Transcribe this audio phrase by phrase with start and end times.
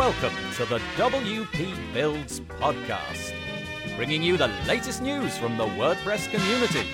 [0.00, 3.34] Welcome to the WP Builds podcast,
[3.96, 6.88] bringing you the latest news from the WordPress community.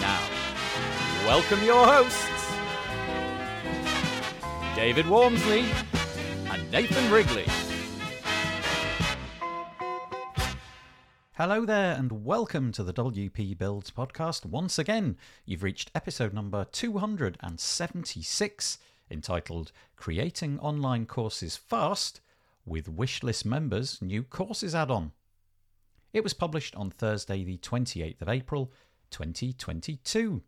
[0.00, 0.22] Now,
[1.26, 2.54] welcome your hosts,
[4.76, 5.64] David Waumsley
[6.52, 7.46] and Nathan Wrigley.
[11.32, 14.46] Hello there, and welcome to the WP Builds podcast.
[14.46, 18.78] Once again, you've reached episode number 276,
[19.10, 22.20] entitled Creating Online Courses Fast
[22.64, 25.12] with Wishlist Members New Courses Add on.
[26.12, 28.72] It was published on Thursday, the 28th of April,
[29.10, 30.42] 2022.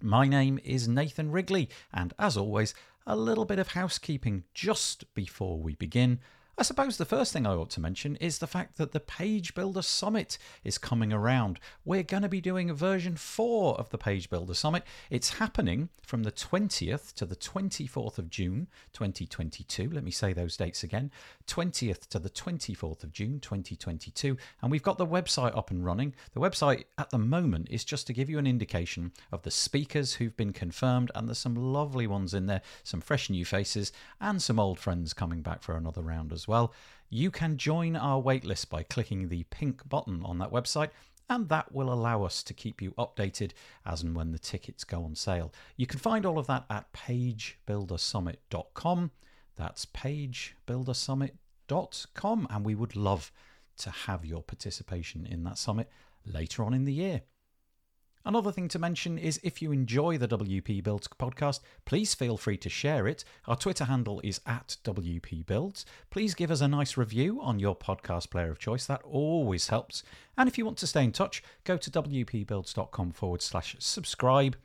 [0.00, 2.74] My name is Nathan Wrigley, and as always,
[3.06, 6.20] a little bit of housekeeping just before we begin.
[6.56, 9.56] I suppose the first thing I ought to mention is the fact that the Page
[9.56, 11.58] Builder Summit is coming around.
[11.84, 14.84] We're going to be doing a version 4 of the Page Builder Summit.
[15.10, 19.90] It's happening from the 20th to the 24th of June 2022.
[19.90, 21.10] Let me say those dates again
[21.48, 24.36] 20th to the 24th of June 2022.
[24.62, 26.14] And we've got the website up and running.
[26.34, 30.14] The website at the moment is just to give you an indication of the speakers
[30.14, 34.40] who've been confirmed, and there's some lovely ones in there, some fresh new faces, and
[34.40, 36.72] some old friends coming back for another round as well.
[37.10, 40.90] You can join our waitlist by clicking the pink button on that website,
[41.28, 43.52] and that will allow us to keep you updated
[43.86, 45.52] as and when the tickets go on sale.
[45.76, 49.10] You can find all of that at pagebuildersummit.com.
[49.56, 53.30] That's pagebuildersummit.com, and we would love
[53.76, 55.88] to have your participation in that summit
[56.26, 57.22] later on in the year.
[58.26, 62.56] Another thing to mention is if you enjoy the WP Builds podcast, please feel free
[62.56, 63.22] to share it.
[63.46, 65.84] Our Twitter handle is at WP Builds.
[66.08, 68.86] Please give us a nice review on your podcast player of choice.
[68.86, 70.02] That always helps.
[70.38, 74.56] And if you want to stay in touch, go to WPBuilds.com forward slash subscribe.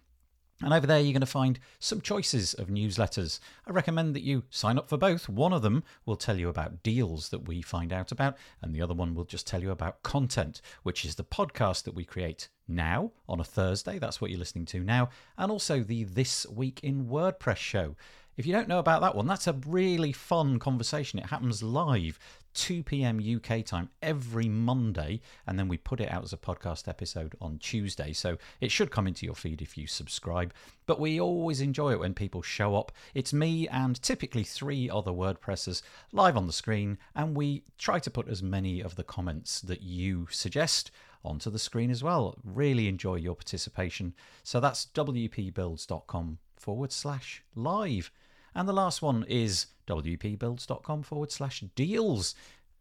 [0.62, 3.40] And over there, you're going to find some choices of newsletters.
[3.66, 5.30] I recommend that you sign up for both.
[5.30, 8.82] One of them will tell you about deals that we find out about, and the
[8.82, 12.50] other one will just tell you about content, which is the podcast that we create
[12.68, 14.00] now on a Thursday.
[14.00, 15.10] That's what you're listening to now.
[15.38, 17.96] And also the This Week in WordPress show.
[18.36, 21.20] If you don't know about that one, that's a really fun conversation.
[21.20, 22.18] It happens live,
[22.54, 23.20] 2 p.m.
[23.20, 27.58] UK time every Monday, and then we put it out as a podcast episode on
[27.60, 28.14] Tuesday.
[28.14, 30.54] So it should come into your feed if you subscribe.
[30.86, 32.92] But we always enjoy it when people show up.
[33.14, 38.10] It's me and typically three other WordPressers live on the screen, and we try to
[38.12, 40.92] put as many of the comments that you suggest
[41.24, 42.38] onto the screen as well.
[42.44, 44.14] Really enjoy your participation.
[44.44, 48.12] So that's wpbuilds.com forward slash live.
[48.56, 52.36] And the last one is wpbuilds.com forward slash deals.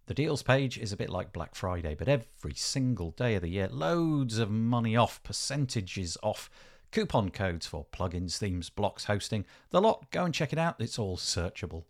[0.07, 3.49] The deals page is a bit like Black Friday, but every single day of the
[3.49, 6.49] year, loads of money off, percentages off,
[6.91, 9.45] coupon codes for plugins, themes, blocks, hosting.
[9.71, 10.77] The lot, go and check it out.
[10.79, 11.85] It's all searchable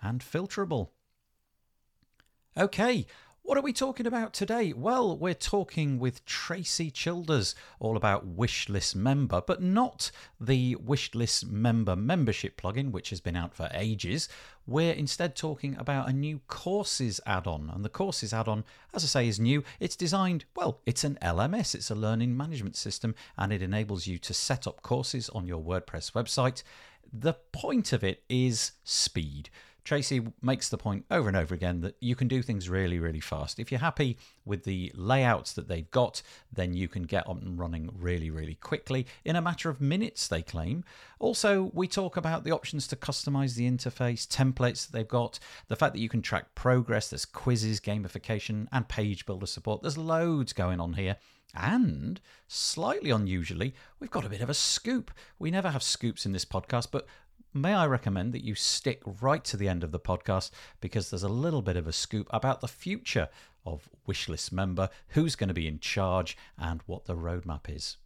[0.00, 0.90] and filterable.
[2.56, 3.06] Okay,
[3.44, 4.72] what are we talking about today?
[4.72, 10.10] Well, we're talking with Tracy Childers all about Wishlist Member, but not
[10.40, 14.30] the Wishlist Member membership plugin, which has been out for ages.
[14.66, 17.70] We're instead talking about a new courses add on.
[17.74, 19.62] And the courses add on, as I say, is new.
[19.78, 24.16] It's designed, well, it's an LMS, it's a learning management system, and it enables you
[24.20, 26.62] to set up courses on your WordPress website.
[27.12, 29.50] The point of it is speed.
[29.84, 33.20] Tracy makes the point over and over again that you can do things really, really
[33.20, 33.58] fast.
[33.58, 37.58] If you're happy with the layouts that they've got, then you can get up and
[37.58, 40.84] running really, really quickly in a matter of minutes, they claim.
[41.18, 45.76] Also, we talk about the options to customize the interface, templates that they've got, the
[45.76, 49.82] fact that you can track progress, there's quizzes, gamification, and page builder support.
[49.82, 51.16] There's loads going on here.
[51.56, 55.12] And slightly unusually, we've got a bit of a scoop.
[55.38, 57.06] We never have scoops in this podcast, but
[57.54, 60.50] may I recommend that you stick right to the end of the podcast
[60.80, 63.28] because there's a little bit of a scoop about the future
[63.64, 67.96] of Wishlist member, who's going to be in charge, and what the roadmap is.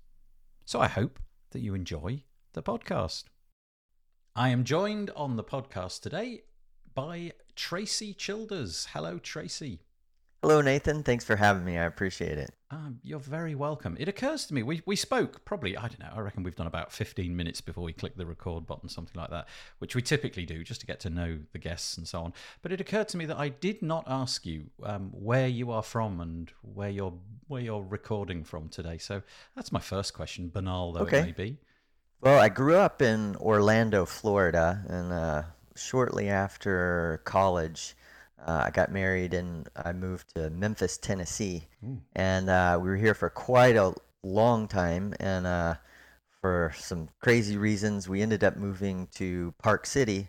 [0.65, 1.19] So I hope
[1.51, 2.23] that you enjoy
[2.53, 3.25] the podcast.
[4.37, 6.43] I am joined on the podcast today
[6.95, 8.89] by Tracy Childers.
[8.93, 9.81] Hello, Tracy.
[10.43, 11.03] Hello, Nathan.
[11.03, 11.77] Thanks for having me.
[11.77, 12.58] I appreciate it.
[12.71, 13.97] Um, you're very welcome.
[13.99, 16.67] It occurs to me, we, we spoke probably, I don't know, I reckon we've done
[16.67, 19.49] about 15 minutes before we click the record button, something like that,
[19.79, 22.35] which we typically do just to get to know the guests and so on.
[22.61, 25.83] But it occurred to me that I did not ask you um, where you are
[25.83, 27.15] from and where you're,
[27.47, 28.99] where you're recording from today.
[28.99, 29.23] So
[29.57, 31.21] that's my first question, banal though okay.
[31.21, 31.57] it may be.
[32.21, 35.43] Well, I grew up in Orlando, Florida, and uh,
[35.75, 37.95] shortly after college,
[38.47, 42.01] uh, I got married and I moved to Memphis, Tennessee, Ooh.
[42.15, 45.15] and uh, we were here for quite a long time.
[45.21, 45.75] And uh,
[46.41, 50.29] for some crazy reasons, we ended up moving to Park City,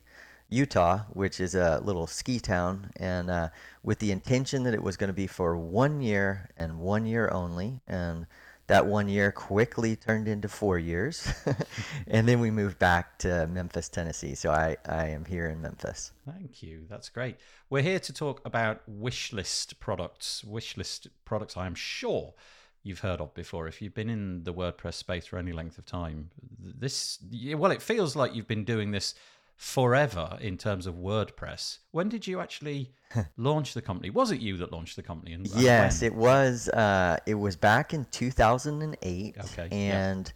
[0.50, 3.50] Utah, which is a little ski town, and uh,
[3.84, 7.30] with the intention that it was going to be for one year and one year
[7.32, 7.82] only.
[7.88, 8.26] And
[8.70, 11.34] that one year quickly turned into four years.
[12.08, 14.36] and then we moved back to Memphis, Tennessee.
[14.36, 16.12] So I, I am here in Memphis.
[16.24, 16.86] Thank you.
[16.88, 17.38] That's great.
[17.72, 20.44] We're here to talk about wish list products.
[20.44, 22.36] wish list products, I am sure
[22.84, 23.68] you've heard of before.
[23.68, 26.30] If you've been in the WordPress space for any length of time,
[26.60, 27.18] this,
[27.56, 29.16] well, it feels like you've been doing this
[29.60, 31.80] forever in terms of WordPress.
[31.92, 32.94] When did you actually
[33.38, 34.10] launch the company?
[34.10, 35.34] Was it you that launched the company?
[35.34, 36.14] And, and yes, when?
[36.14, 36.70] it was.
[36.70, 39.36] Uh, it was back in 2008.
[39.38, 39.68] Okay.
[39.70, 40.34] And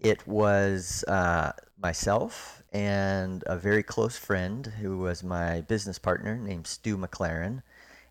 [0.00, 0.10] yeah.
[0.10, 1.52] it was uh,
[1.82, 7.62] myself and a very close friend who was my business partner named Stu McLaren.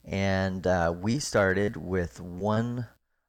[0.03, 2.87] And uh, we started with one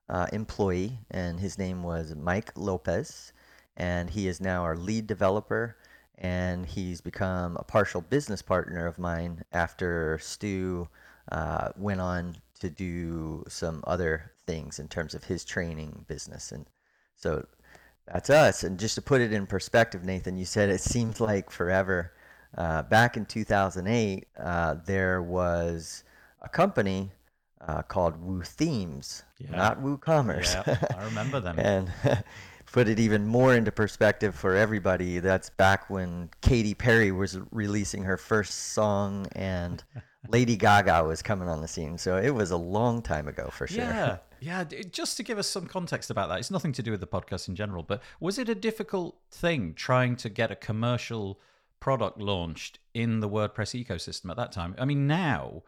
[0.09, 3.35] uh, employee, and his name was Mike Lopez.
[3.77, 5.77] And he is now our lead developer
[6.19, 10.89] and he's become a partial business partner of mine after Stu
[11.31, 16.53] uh, went on to do some other things in terms of his training business.
[16.53, 16.67] And
[17.17, 17.47] so
[18.07, 18.65] that's us.
[18.65, 22.13] And just to put it in perspective, Nathan, you said it seems like forever.
[22.57, 26.05] Uh, back in 2008, uh, there was
[26.41, 27.11] a company
[27.61, 29.51] uh, called Woo Themes, yeah.
[29.51, 30.67] not WooCommerce.
[30.67, 31.59] Yeah, I remember them.
[31.59, 31.93] and
[32.77, 38.03] put it even more into perspective for everybody, that's back when Katy Perry was releasing
[38.03, 39.83] her first song and
[40.29, 41.97] Lady Gaga was coming on the scene.
[41.97, 43.83] So it was a long time ago for sure.
[43.83, 44.19] Yeah.
[44.39, 47.07] Yeah, just to give us some context about that, it's nothing to do with the
[47.07, 51.41] podcast in general, but was it a difficult thing trying to get a commercial
[51.81, 54.75] product launched in the WordPress ecosystem at that time?
[54.79, 55.63] I mean, now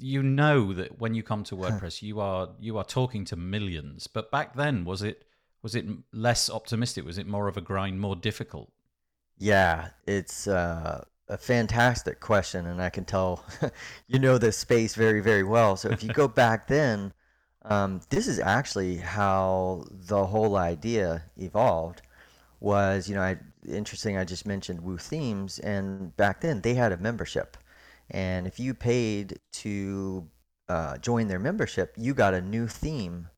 [0.00, 4.08] you know that when you come to WordPress, you are you are talking to millions,
[4.08, 5.22] but back then was it
[5.62, 7.04] was it less optimistic?
[7.04, 8.70] Was it more of a grind, more difficult?
[9.38, 13.44] Yeah, it's uh, a fantastic question, and I can tell
[14.08, 15.76] you know this space very, very well.
[15.76, 17.12] So if you go back then,
[17.62, 22.02] um, this is actually how the whole idea evolved.
[22.60, 23.38] Was you know, I,
[23.68, 24.16] interesting.
[24.16, 27.56] I just mentioned Woo Themes, and back then they had a membership,
[28.10, 30.28] and if you paid to
[30.68, 33.28] uh, join their membership, you got a new theme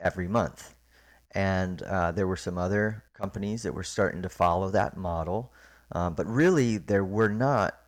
[0.00, 0.74] every month
[1.32, 5.52] and uh, there were some other companies that were starting to follow that model.
[5.92, 7.78] Um, but really, there were not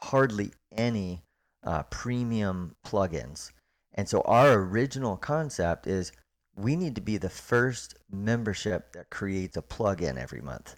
[0.00, 1.22] hardly any
[1.64, 3.50] uh, premium plugins.
[3.94, 6.12] And so, our original concept is
[6.56, 10.76] we need to be the first membership that creates a plugin every month.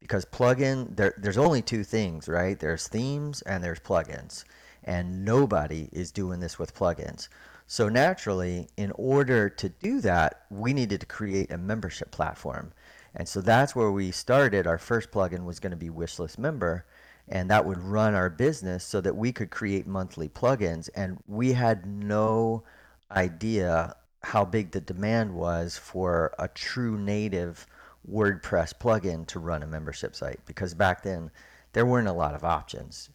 [0.00, 2.58] Because plugin, there, there's only two things, right?
[2.58, 4.44] There's themes and there's plugins.
[4.84, 7.28] And nobody is doing this with plugins.
[7.68, 12.72] So naturally, in order to do that, we needed to create a membership platform.
[13.14, 14.66] And so that's where we started.
[14.66, 16.86] Our first plugin was going to be Wishlist Member,
[17.28, 20.88] and that would run our business so that we could create monthly plugins.
[20.94, 22.62] And we had no
[23.10, 27.66] idea how big the demand was for a true native
[28.08, 31.30] WordPress plugin to run a membership site because back then
[31.72, 33.10] there weren't a lot of options.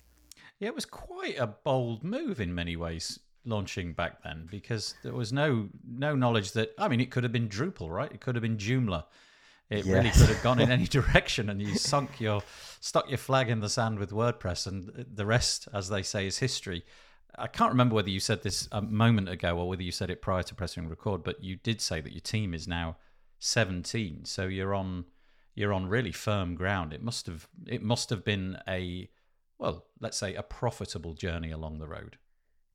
[0.60, 5.14] Yeah, it was quite a bold move in many ways launching back then because there
[5.14, 8.12] was no no knowledge that I mean it could have been Drupal, right?
[8.12, 9.06] It could have been Joomla.
[9.70, 9.88] It yes.
[9.88, 12.44] really could have gone in any direction, and you sunk your
[12.82, 16.38] stuck your flag in the sand with WordPress, and the rest, as they say, is
[16.38, 16.84] history.
[17.38, 20.22] I can't remember whether you said this a moment ago or whether you said it
[20.22, 22.98] prior to pressing record, but you did say that your team is now
[23.40, 25.06] 17, so you're on
[25.56, 26.94] you're on really firm ground.
[26.94, 29.10] It must have it must have been a
[29.58, 32.18] well, let's say a profitable journey along the road.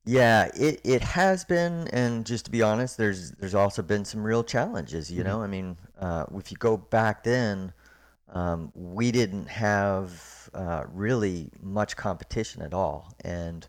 [0.07, 4.23] Yeah, it, it has been, and just to be honest, there's there's also been some
[4.23, 5.11] real challenges.
[5.11, 5.27] You mm-hmm.
[5.27, 7.73] know, I mean, uh, if you go back then,
[8.29, 13.67] um, we didn't have uh, really much competition at all, and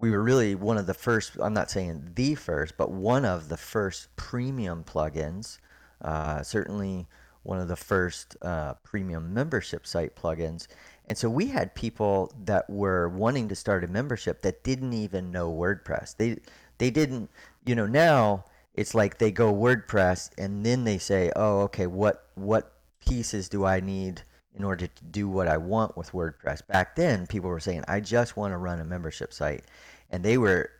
[0.00, 1.36] we were really one of the first.
[1.40, 5.58] I'm not saying the first, but one of the first premium plugins.
[6.02, 7.06] Uh, certainly,
[7.44, 10.66] one of the first uh, premium membership site plugins,
[11.08, 15.32] and so we had people that were wanting to start a membership that didn't even
[15.32, 16.16] know WordPress.
[16.16, 16.36] They
[16.78, 17.30] they didn't,
[17.64, 22.26] you know, now it's like they go WordPress and then they say, "Oh, okay, what
[22.34, 24.22] what pieces do I need
[24.54, 28.00] in order to do what I want with WordPress?" Back then, people were saying, "I
[28.00, 29.64] just want to run a membership site."
[30.10, 30.70] And they were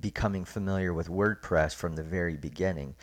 [0.00, 2.94] becoming familiar with WordPress from the very beginning.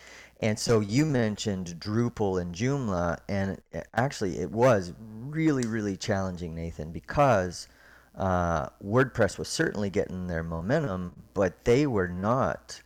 [0.41, 3.61] And so you mentioned Drupal and Joomla, and
[3.93, 7.67] actually it was really, really challenging, Nathan, because
[8.15, 12.81] uh, WordPress was certainly getting their momentum, but they were not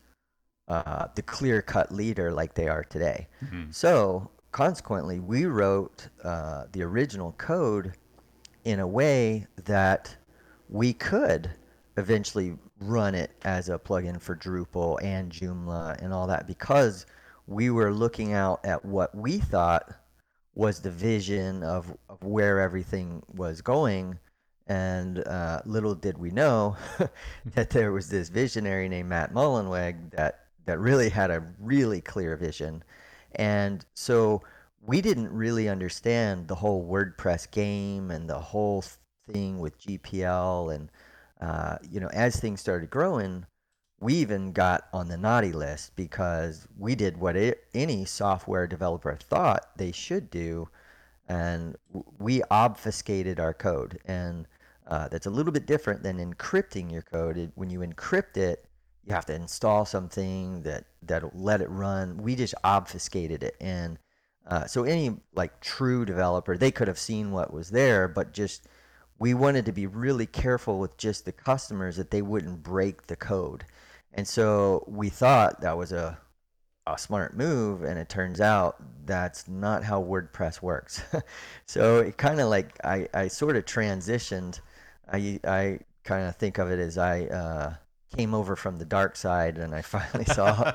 [0.68, 3.28] uh, the clear cut leader like they are today.
[3.44, 3.72] Mm-hmm.
[3.72, 7.94] So consequently, we wrote uh, the original code
[8.66, 10.16] in a way that
[10.70, 11.52] we could
[11.98, 17.06] eventually run it as a plugin for Drupal and Joomla and all that because
[17.48, 19.94] we were looking out at what we thought
[20.56, 24.18] was the vision of, of where everything was going.
[24.68, 26.76] And uh, little did we know
[27.54, 32.36] that there was this visionary named Matt Mullenweg that, that really had a really clear
[32.36, 32.84] vision.
[33.36, 34.42] And so
[34.82, 38.84] we didn't really understand the whole WordPress game and the whole
[39.30, 40.74] thing with GPL.
[40.74, 40.90] And,
[41.42, 43.46] uh, you know, as things started growing,
[44.06, 49.18] we even got on the naughty list because we did what it, any software developer
[49.20, 50.70] thought they should do,
[51.28, 51.76] and
[52.20, 54.00] we obfuscated our code.
[54.06, 54.48] And
[54.86, 57.36] uh, that's a little bit different than encrypting your code.
[57.36, 58.68] It, when you encrypt it,
[59.06, 62.18] you have to install something that that'll let it run.
[62.18, 63.98] We just obfuscated it, and
[64.46, 68.68] uh, so any like true developer, they could have seen what was there, but just
[69.18, 73.16] we wanted to be really careful with just the customers that they wouldn't break the
[73.16, 73.66] code.
[74.16, 76.18] And so we thought that was a,
[76.88, 81.04] a smart move, and it turns out that's not how WordPress works.
[81.66, 84.62] so it kind of like I, I sort of transitioned.
[85.12, 87.74] I, I kind of think of it as I uh,
[88.16, 90.74] came over from the dark side and I finally saw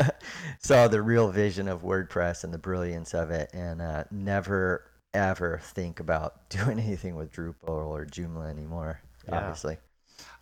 [0.60, 5.60] saw the real vision of WordPress and the brilliance of it, and uh, never ever
[5.62, 9.00] think about doing anything with Drupal or Joomla anymore.
[9.28, 9.38] Yeah.
[9.38, 9.78] Obviously.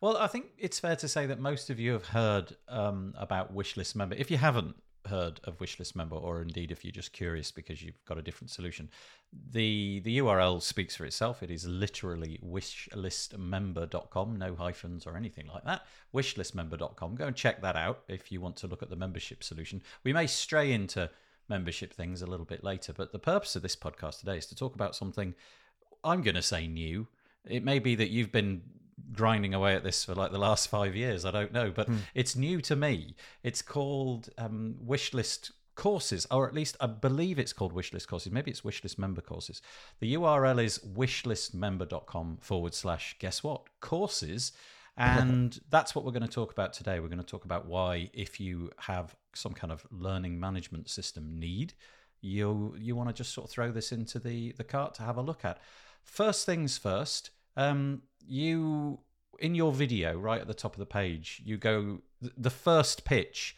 [0.05, 3.57] Well, I think it's fair to say that most of you have heard um, about
[3.57, 4.15] Wishlist Member.
[4.17, 8.05] If you haven't heard of Wishlist Member, or indeed if you're just curious because you've
[8.05, 8.91] got a different solution,
[9.33, 11.43] the the URL speaks for itself.
[11.43, 15.87] It is literally wishlistmember.com, no hyphens or anything like that.
[16.13, 17.15] Wishlistmember.com.
[17.15, 19.81] Go and check that out if you want to look at the membership solution.
[20.03, 21.09] We may stray into
[21.49, 24.55] membership things a little bit later, but the purpose of this podcast today is to
[24.55, 25.35] talk about something
[26.05, 27.09] I'm going to say new.
[27.49, 28.61] It may be that you've been
[29.13, 31.25] grinding away at this for like the last five years.
[31.25, 31.99] I don't know, but mm.
[32.15, 33.15] it's new to me.
[33.43, 38.33] It's called um, Wishlist courses, or at least I believe it's called Wishlist courses.
[38.33, 39.61] Maybe it's Wishlist member courses.
[40.01, 44.53] The URL is wishlistmember.com forward slash guess what courses.
[44.97, 47.01] And that's what we're going to talk about today.
[47.01, 51.37] We're going to talk about why, if you have some kind of learning management system
[51.37, 51.75] need,
[52.21, 55.17] you you want to just sort of throw this into the the cart to have
[55.17, 55.59] a look at.
[56.05, 58.99] First things first, um, you
[59.39, 62.01] in your video right at the top of the page, you go
[62.37, 63.57] the first pitch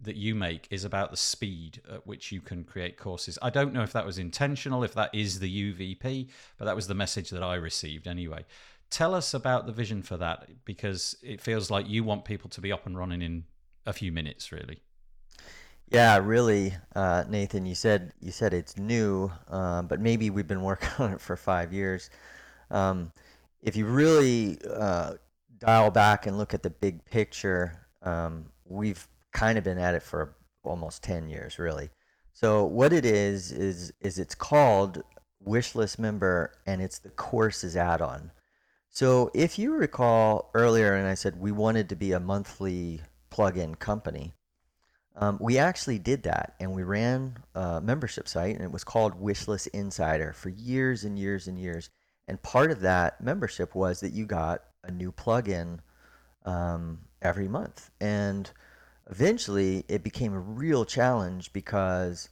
[0.00, 3.38] that you make is about the speed at which you can create courses.
[3.40, 6.86] I don't know if that was intentional, if that is the UVP, but that was
[6.86, 8.44] the message that I received anyway.
[8.90, 12.60] Tell us about the vision for that because it feels like you want people to
[12.60, 13.44] be up and running in
[13.86, 14.80] a few minutes, really.
[15.88, 17.64] Yeah, really, uh, Nathan.
[17.64, 21.36] You said you said it's new, uh, but maybe we've been working on it for
[21.36, 22.10] five years.
[22.70, 23.12] Um,
[23.66, 25.14] if you really uh,
[25.58, 30.04] dial back and look at the big picture, um, we've kind of been at it
[30.04, 31.90] for almost 10 years, really.
[32.32, 35.02] So what it is is is it's called
[35.44, 38.30] Wishlist Member, and it's the courses add-on.
[38.88, 43.74] So if you recall earlier, and I said we wanted to be a monthly plug-in
[43.74, 44.34] company,
[45.16, 49.20] um, we actually did that, and we ran a membership site, and it was called
[49.20, 51.90] Wishlist Insider for years and years and years.
[52.28, 55.78] And part of that membership was that you got a new plugin
[56.44, 57.90] um, every month.
[58.00, 58.50] And
[59.08, 62.28] eventually it became a real challenge because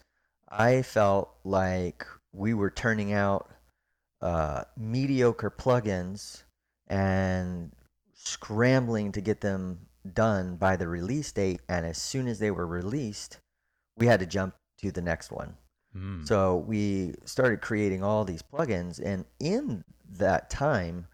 [0.48, 3.50] I felt like we were turning out
[4.20, 6.42] uh, mediocre plugins
[6.88, 7.72] and
[8.14, 11.60] scrambling to get them done by the release date.
[11.68, 13.38] And as soon as they were released,
[13.96, 15.56] we had to jump to the next one.
[15.96, 16.26] Mm.
[16.26, 19.84] So we started creating all these plugins, and in
[20.18, 21.06] that time,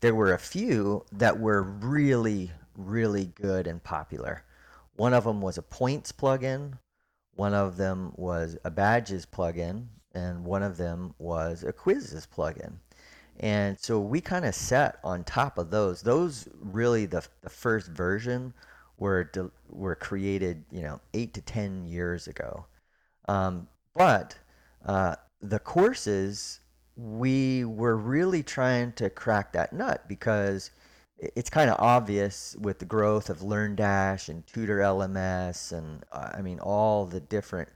[0.00, 4.44] there were a few that were really, really good and popular.
[4.96, 6.78] One of them was a points plugin,
[7.34, 12.74] one of them was a badges plugin, and one of them was a quizzes plugin.
[13.40, 16.02] And so we kind of set on top of those.
[16.02, 18.52] Those really the, the first version
[18.98, 22.66] were de- were created, you know, eight to ten years ago.
[23.28, 23.66] Um,
[24.00, 24.34] but
[24.86, 26.60] uh, the courses,
[26.96, 30.70] we were really trying to crack that nut because
[31.18, 36.40] it's kind of obvious with the growth of LearnDash and Tutor LMS and uh, I
[36.40, 37.68] mean all the different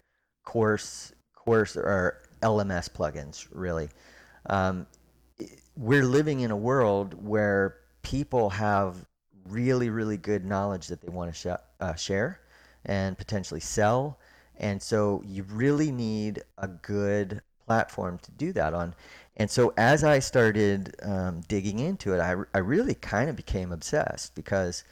[0.45, 3.91] course course or LMS plugins really.
[4.47, 4.87] Um,
[5.77, 8.97] we're living in a world where people have
[9.47, 12.41] really really good knowledge that they want to sh- uh, share
[12.87, 14.19] and potentially sell
[14.59, 18.95] and so you really need a good platform to do that on.
[19.37, 23.73] And so as I started um, digging into it, I, I really kind of became
[23.73, 24.85] obsessed because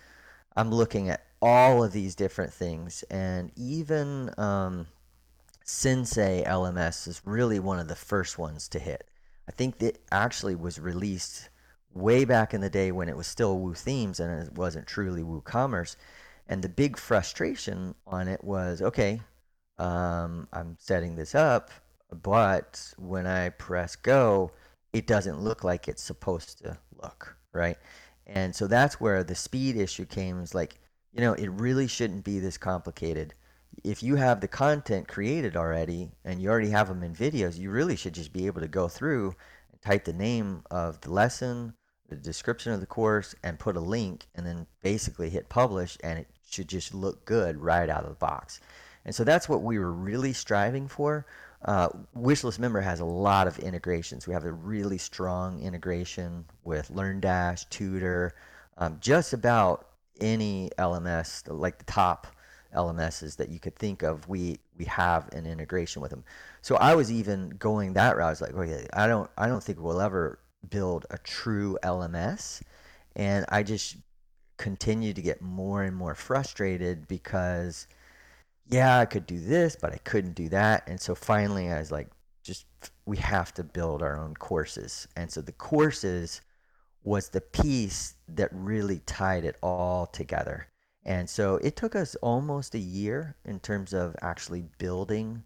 [0.57, 3.04] I'm looking at all of these different things.
[3.11, 4.87] And even um,
[5.64, 9.09] Sensei LMS is really one of the first ones to hit.
[9.49, 11.49] I think that actually was released
[11.95, 15.23] way back in the day when it was still Woo Themes and it wasn't truly
[15.23, 15.97] WooCommerce.
[16.49, 19.21] And the big frustration on it was okay,
[19.78, 21.70] um, I'm setting this up,
[22.22, 24.52] but when I press go,
[24.92, 27.78] it doesn't look like it's supposed to look, right?
[28.26, 30.40] And so that's where the speed issue came.
[30.40, 30.78] Is like,
[31.12, 33.34] you know, it really shouldn't be this complicated.
[33.84, 37.70] If you have the content created already and you already have them in videos, you
[37.70, 39.34] really should just be able to go through
[39.72, 41.74] and type the name of the lesson,
[42.08, 46.18] the description of the course, and put a link, and then basically hit publish, and
[46.18, 48.60] it should just look good right out of the box.
[49.04, 51.26] And so that's what we were really striving for.
[51.64, 54.26] Uh, Wishlist Member has a lot of integrations.
[54.26, 58.35] We have a really strong integration with LearnDash, Tutor,
[58.78, 59.88] um, just about
[60.21, 62.26] any LMS, like the top
[62.75, 66.25] LMSs that you could think of, we we have an integration with them.
[66.62, 68.26] So I was even going that route.
[68.26, 70.38] I was like, okay, I don't I don't think we'll ever
[70.71, 72.62] build a true LMS,
[73.16, 73.97] and I just
[74.56, 77.87] continue to get more and more frustrated because
[78.72, 80.88] yeah, I could do this, but I couldn't do that.
[80.88, 82.08] And so finally, I was like,
[82.42, 82.66] just
[83.06, 85.06] we have to build our own courses.
[85.16, 86.40] And so the courses
[87.04, 90.68] was the piece that really tied it all together.
[91.04, 95.42] And so it took us almost a year in terms of actually building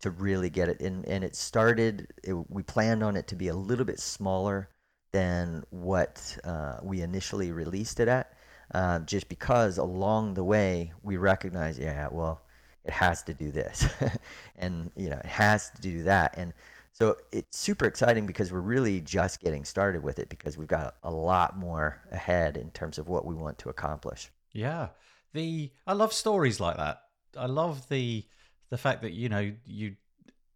[0.00, 1.04] to really get it in.
[1.06, 4.68] And it started, it, we planned on it to be a little bit smaller
[5.12, 8.34] than what uh, we initially released it at,
[8.74, 12.42] uh, just because along the way we recognized, yeah, well,
[12.88, 13.86] it has to do this.
[14.60, 16.34] And you know it has to do that.
[16.36, 16.52] And
[16.92, 20.96] so it's super exciting because we're really just getting started with it because we've got
[21.04, 24.32] a lot more ahead in terms of what we want to accomplish.
[24.52, 24.88] Yeah.
[25.32, 27.02] The i love stories like that.
[27.36, 28.24] I love the
[28.70, 29.94] the fact that you know you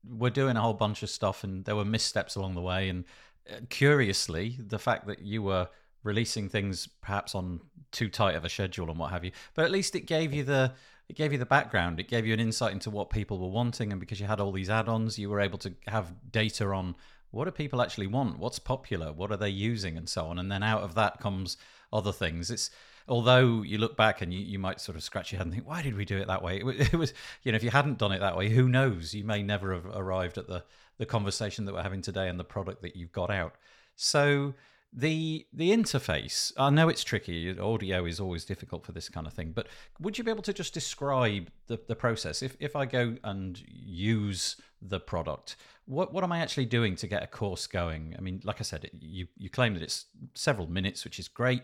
[0.04, 2.88] were doing a whole bunch of stuff and there were missteps along the way.
[2.88, 3.04] And
[3.48, 5.68] uh, curiously the fact that you were
[6.02, 7.60] releasing things perhaps on
[7.92, 10.42] too tight of a schedule and what have you but at least it gave you
[10.42, 10.72] the
[11.12, 12.00] it gave you the background.
[12.00, 14.50] It gave you an insight into what people were wanting and because you had all
[14.50, 16.96] these add-ons you were able to have data on
[17.32, 18.38] what do people actually want?
[18.38, 19.12] What's popular?
[19.12, 19.98] What are they using?
[19.98, 20.38] And so on.
[20.38, 21.58] And then out of that comes
[21.92, 22.50] other things.
[22.50, 22.70] It's
[23.06, 25.68] although you look back and you, you might sort of scratch your head and think
[25.68, 26.56] why did we do it that way?
[26.56, 29.12] It was, it was you know if you hadn't done it that way who knows?
[29.12, 30.64] You may never have arrived at the
[30.96, 33.56] the conversation that we're having today and the product that you've got out.
[33.96, 34.54] So
[34.94, 39.32] the the interface i know it's tricky audio is always difficult for this kind of
[39.32, 39.66] thing but
[40.00, 42.42] would you be able to just describe the, the process?
[42.42, 47.06] If, if i go and use the product what what am i actually doing to
[47.06, 48.14] get a course going?
[48.18, 51.62] I mean like i said you you claim that it's several minutes which is great.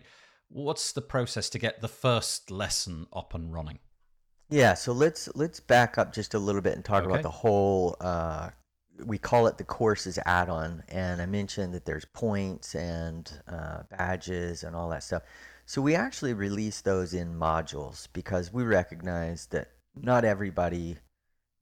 [0.51, 3.79] What's the process to get the first lesson up and running?
[4.51, 7.11] Yeah so let's let's back up just a little bit and talk okay.
[7.11, 8.51] about the whole uh,
[9.05, 14.63] we call it the courses add-on and i mentioned that there's points and uh, badges
[14.63, 15.23] and all that stuff.
[15.67, 20.97] So we actually release those in modules because we recognize that not everybody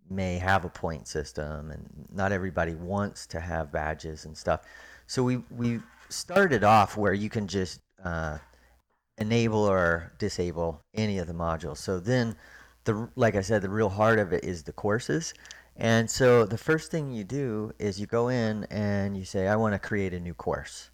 [0.09, 4.61] may have a point system and not everybody wants to have badges and stuff.
[5.09, 8.39] So we we started off where you can just uh,
[9.19, 11.79] enable or disable any of the modules.
[11.79, 12.37] So then
[12.87, 15.35] the like i said the real heart of it is the courses
[15.79, 19.57] and so the first thing you do is you go in and you say, I
[19.57, 20.91] want to create a new course.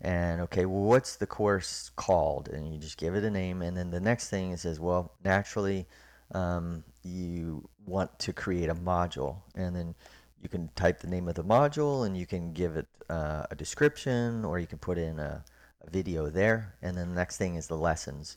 [0.00, 2.48] And okay, well, what's the course called?
[2.48, 3.62] And you just give it a name.
[3.62, 5.86] And then the next thing it says, well, naturally,
[6.32, 9.36] um, you want to create a module.
[9.54, 9.94] And then
[10.42, 13.54] you can type the name of the module and you can give it uh, a
[13.54, 15.44] description or you can put in a,
[15.86, 16.74] a video there.
[16.82, 18.36] And then the next thing is the lessons.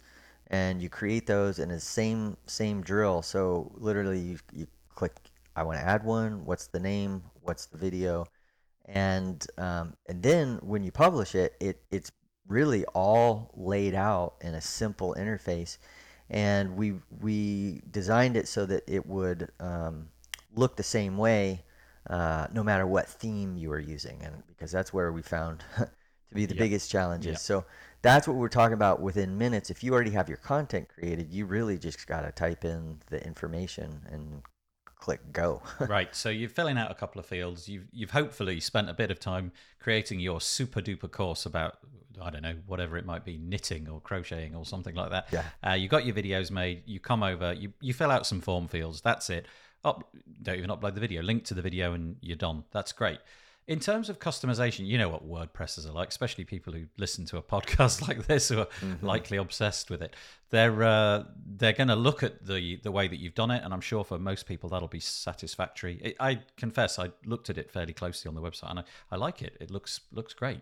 [0.50, 3.22] And you create those in the same same drill.
[3.22, 5.14] So literally, you, you click
[5.58, 6.46] I want to add one.
[6.46, 7.24] What's the name?
[7.42, 8.28] What's the video?
[8.86, 12.12] And um, and then when you publish it, it it's
[12.48, 15.80] really all laid out in a simple interface.
[16.30, 20.10] And we we designed it so that it would um,
[20.54, 21.64] look the same way,
[22.08, 25.90] uh, no matter what theme you were using, and because that's where we found to
[26.34, 26.60] be the yep.
[26.60, 27.32] biggest challenges.
[27.32, 27.40] Yep.
[27.40, 27.66] So
[28.04, 29.72] that's what we're talking about within minutes.
[29.72, 33.26] If you already have your content created, you really just got to type in the
[33.26, 34.44] information and
[35.00, 35.62] click go.
[35.80, 36.14] right.
[36.16, 37.68] So you're filling out a couple of fields.
[37.70, 41.78] You've you've hopefully spent a bit of time creating your super duper course about
[42.22, 45.28] I don't know whatever it might be knitting or crocheting or something like that.
[45.32, 45.44] Yeah.
[45.66, 46.84] Uh, you got your videos made.
[46.86, 47.54] You come over.
[47.54, 49.02] You you fill out some form fields.
[49.02, 49.48] That's it.
[49.84, 50.10] Up.
[50.42, 51.22] Don't even upload the video.
[51.22, 52.64] Link to the video and you're done.
[52.72, 53.20] That's great.
[53.68, 57.38] In terms of customization, you know what WordPressers are like, especially people who listen to
[57.38, 59.06] a podcast like this who are mm-hmm.
[59.06, 60.16] likely obsessed with it.
[60.52, 63.74] They're uh, they're going to look at the the way that you've done it, and
[63.74, 66.00] I'm sure for most people that'll be satisfactory.
[66.02, 69.18] It, I confess, I looked at it fairly closely on the website, and I, I
[69.18, 69.58] like it.
[69.60, 70.62] It looks looks great.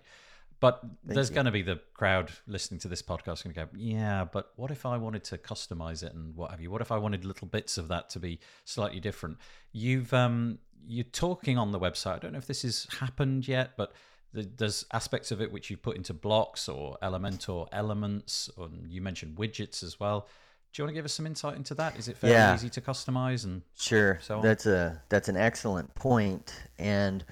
[0.66, 3.68] But Thank there's going to be the crowd listening to this podcast going to go,
[3.76, 6.72] yeah, but what if I wanted to customize it and what have you?
[6.72, 9.38] What if I wanted little bits of that to be slightly different?
[9.74, 12.16] You've um, you're talking on the website.
[12.16, 13.94] I don't know if this has happened yet, but
[14.34, 19.38] there's aspects of it which you put into blocks or Elementor elements, and you mentioned
[19.38, 20.28] widgets as well.
[20.74, 21.96] Do you want to give us some insight into that?
[21.96, 22.56] Is it fairly yeah.
[22.56, 24.18] easy to customize and sure?
[24.24, 24.42] So on?
[24.42, 26.54] that's a that's an excellent point.
[26.80, 27.24] And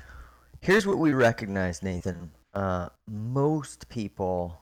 [0.62, 2.30] here's what we recognize, Nathan.
[2.53, 4.59] Uh, most people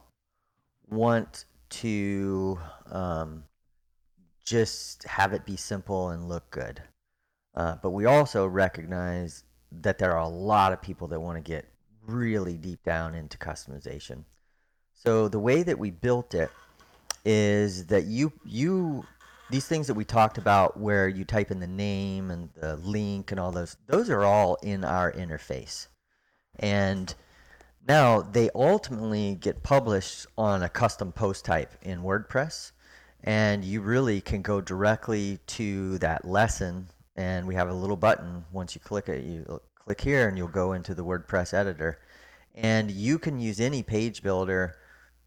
[0.88, 2.58] want to
[2.90, 3.44] um,
[4.44, 6.82] just have it be simple and look good.
[7.54, 9.44] Uh, but we also recognize
[9.80, 11.66] that there are a lot of people that want to get
[12.06, 14.24] really deep down into customization.
[14.92, 16.50] So the way that we built it
[17.24, 19.04] is that you you
[19.50, 23.30] these things that we talked about where you type in the name and the link
[23.30, 25.88] and all those those are all in our interface.
[26.58, 27.14] And
[27.86, 32.72] now they ultimately get published on a custom post type in WordPress
[33.24, 38.44] and you really can go directly to that lesson and we have a little button.
[38.52, 41.98] Once you click it, you click here and you'll go into the WordPress editor.
[42.54, 44.76] And you can use any page builder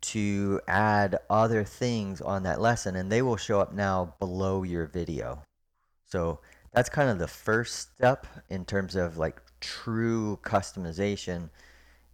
[0.02, 4.86] to add other things on that lesson, and they will show up now below your
[4.86, 5.42] video.
[6.06, 6.42] So
[6.72, 11.50] that's kind of the first step in terms of like true customization.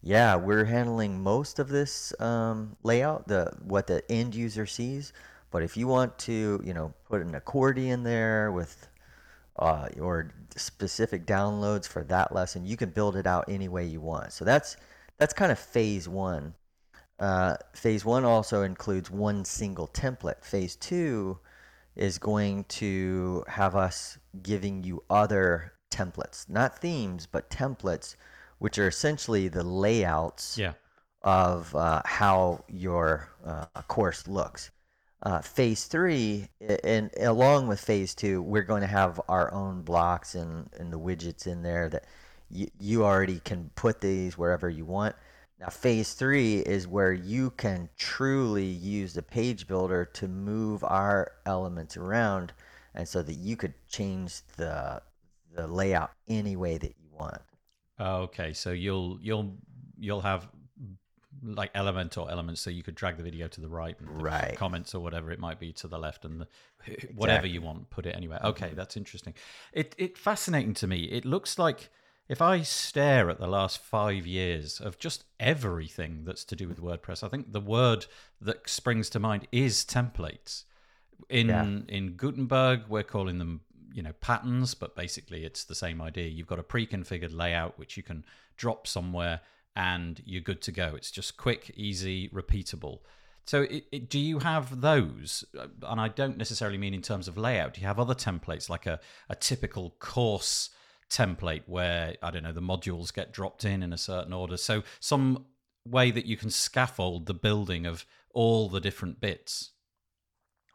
[0.03, 5.13] Yeah, we're handling most of this um, layout, the what the end user sees.
[5.51, 8.87] But if you want to, you know, put an accordion there with
[9.57, 14.01] uh, or specific downloads for that lesson, you can build it out any way you
[14.01, 14.33] want.
[14.33, 14.77] So that's
[15.17, 16.55] that's kind of phase one.
[17.19, 20.43] Uh, phase one also includes one single template.
[20.43, 21.37] Phase two
[21.95, 28.15] is going to have us giving you other templates, not themes, but templates,
[28.62, 30.74] which are essentially the layouts yeah.
[31.24, 34.69] of uh, how your uh, course looks.
[35.24, 36.47] Uh, phase three,
[36.84, 41.00] and along with phase two, we're going to have our own blocks and, and the
[41.00, 42.06] widgets in there that
[42.52, 45.15] you, you already can put these wherever you want.
[45.60, 51.32] Now, phase three is where you can truly use the page builder to move our
[51.47, 52.54] elements around,
[52.93, 55.02] and so that you could change the
[55.56, 57.41] the layout any way that you want.
[58.01, 59.55] Okay, so you'll you'll
[59.97, 60.47] you'll have
[61.43, 64.55] like Elementor elements, so you could drag the video to the right, and right.
[64.55, 66.47] comments or whatever it might be to the left, and the,
[66.85, 67.15] exactly.
[67.15, 68.39] whatever you want, put it anywhere.
[68.43, 68.75] Okay, mm-hmm.
[68.75, 69.33] that's interesting.
[69.73, 71.03] It it fascinating to me.
[71.03, 71.89] It looks like
[72.27, 76.81] if I stare at the last five years of just everything that's to do with
[76.81, 78.05] WordPress, I think the word
[78.39, 80.63] that springs to mind is templates.
[81.29, 81.79] In yeah.
[81.87, 83.61] in Gutenberg, we're calling them
[83.93, 86.27] you know patterns, but basically it's the same idea.
[86.27, 88.23] You've got a pre-configured layout which you can
[88.58, 89.41] drop somewhere
[89.75, 90.93] and you're good to go.
[90.95, 92.99] It's just quick, easy, repeatable.
[93.45, 95.43] So, it, it, do you have those?
[95.58, 97.73] Uh, and I don't necessarily mean in terms of layout.
[97.73, 98.99] Do you have other templates like a,
[99.30, 100.69] a typical course
[101.10, 104.58] template where, I don't know, the modules get dropped in in a certain order?
[104.58, 105.45] So, some
[105.86, 109.71] way that you can scaffold the building of all the different bits?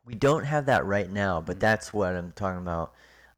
[0.05, 2.92] We don't have that right now, but that's what I'm talking about.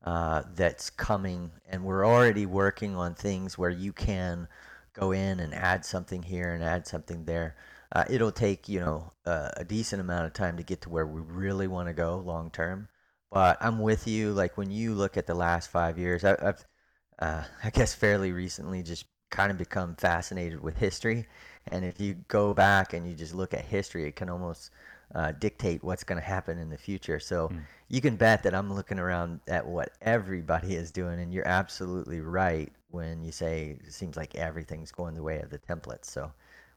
[0.04, 4.46] Uh, that's coming, and we're already working on things where you can
[4.94, 7.56] go in and add something here and add something there.
[7.92, 11.06] Uh, it'll take you know uh, a decent amount of time to get to where
[11.06, 12.88] we really want to go long term.
[13.30, 14.32] But I'm with you.
[14.32, 16.64] Like when you look at the last five years, I, have
[17.18, 21.26] uh, I guess fairly recently just kind of become fascinated with history.
[21.70, 24.70] And if you go back and you just look at history, it can almost
[25.14, 27.18] uh, dictate what's going to happen in the future.
[27.18, 27.60] So mm.
[27.88, 32.20] you can bet that I'm looking around at what everybody is doing, and you're absolutely
[32.20, 36.06] right when you say it seems like everything's going the way of the templates.
[36.06, 36.32] So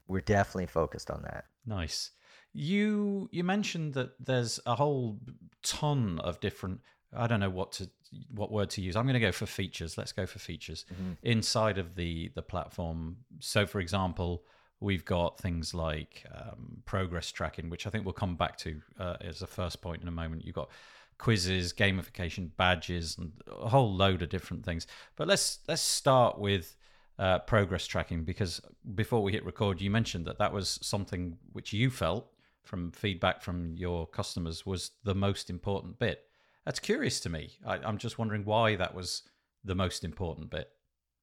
[0.08, 1.44] we're definitely focused on that.
[1.66, 2.10] Nice.
[2.52, 5.18] You you mentioned that there's a whole
[5.62, 6.80] ton of different
[7.14, 7.90] I don't know what to
[8.34, 8.94] what word to use.
[8.94, 9.96] I'm going to go for features.
[9.96, 11.12] Let's go for features mm-hmm.
[11.22, 13.18] inside of the the platform.
[13.40, 14.44] So for example,
[14.82, 19.16] we've got things like um, progress tracking, which I think we'll come back to uh,
[19.20, 20.44] as a first point in a moment.
[20.44, 20.70] You've got
[21.18, 24.86] quizzes, gamification, badges, and a whole load of different things.
[25.16, 26.76] But let's let's start with
[27.18, 28.60] uh, progress tracking because
[28.94, 32.26] before we hit record, you mentioned that that was something which you felt
[32.64, 36.24] from feedback from your customers was the most important bit.
[36.64, 37.50] That's curious to me.
[37.66, 39.22] I, I'm just wondering why that was
[39.64, 40.70] the most important bit.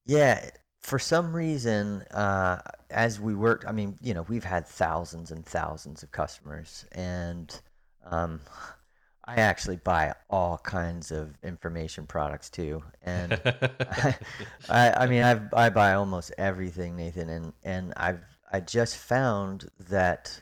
[0.06, 0.50] Yeah,
[0.82, 5.46] for some reason, uh, as we worked, I mean, you know, we've had thousands and
[5.46, 7.54] thousands of customers, and
[8.06, 8.40] um,
[9.26, 14.16] I actually buy all kinds of information products too, and I,
[14.70, 19.70] I, I mean, I've, I buy almost everything, Nathan, and and I've I just found
[19.90, 20.40] that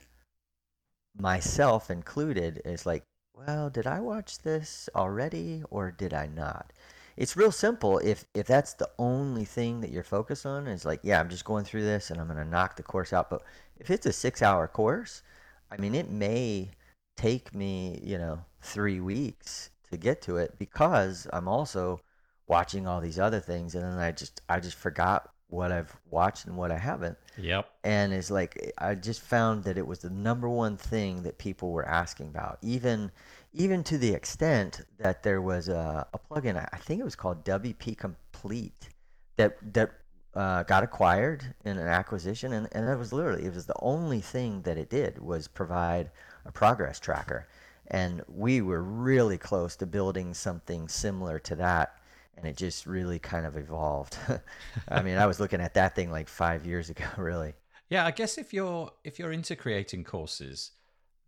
[1.20, 6.72] myself included is like, well, did I watch this already or did I not?
[7.18, 11.00] It's real simple if if that's the only thing that you're focused on is like,
[11.04, 13.42] yeah, I'm just going through this and I'm going to knock the course out, but
[13.80, 15.24] if it's a 6-hour course,
[15.72, 16.72] I mean, it may
[17.16, 22.02] take me, you know, 3 weeks to get to it because I'm also
[22.48, 26.46] watching all these other things and then I just I just forgot what I've watched
[26.46, 27.18] and what I haven't.
[27.38, 27.70] Yep.
[27.84, 31.72] And it's like I just found that it was the number one thing that people
[31.72, 32.60] were asking about.
[32.62, 33.12] Even
[33.54, 37.44] even to the extent that there was a, a plugin, I think it was called
[37.46, 38.90] WP Complete,
[39.38, 39.92] that that
[40.34, 44.22] uh, got acquired in an acquisition, and, and that was literally it was the only
[44.22, 46.12] thing that it did was provide
[46.46, 47.48] a progress tracker,
[47.88, 51.98] and we were really close to building something similar to that
[52.38, 54.18] and it just really kind of evolved.
[54.88, 57.54] I mean, I was looking at that thing like five years ago, really.
[57.90, 60.72] Yeah, I guess if you're if you're into creating courses,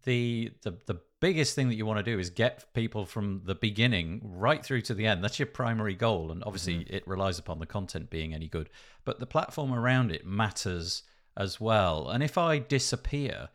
[0.03, 3.55] the the the biggest thing that you want to do is get people from the
[3.55, 5.23] beginning right through to the end.
[5.23, 6.95] That's your primary goal, and obviously mm-hmm.
[6.95, 8.69] it relies upon the content being any good.
[9.05, 11.03] But the platform around it matters
[11.35, 12.09] as well.
[12.09, 13.49] And if I disappear,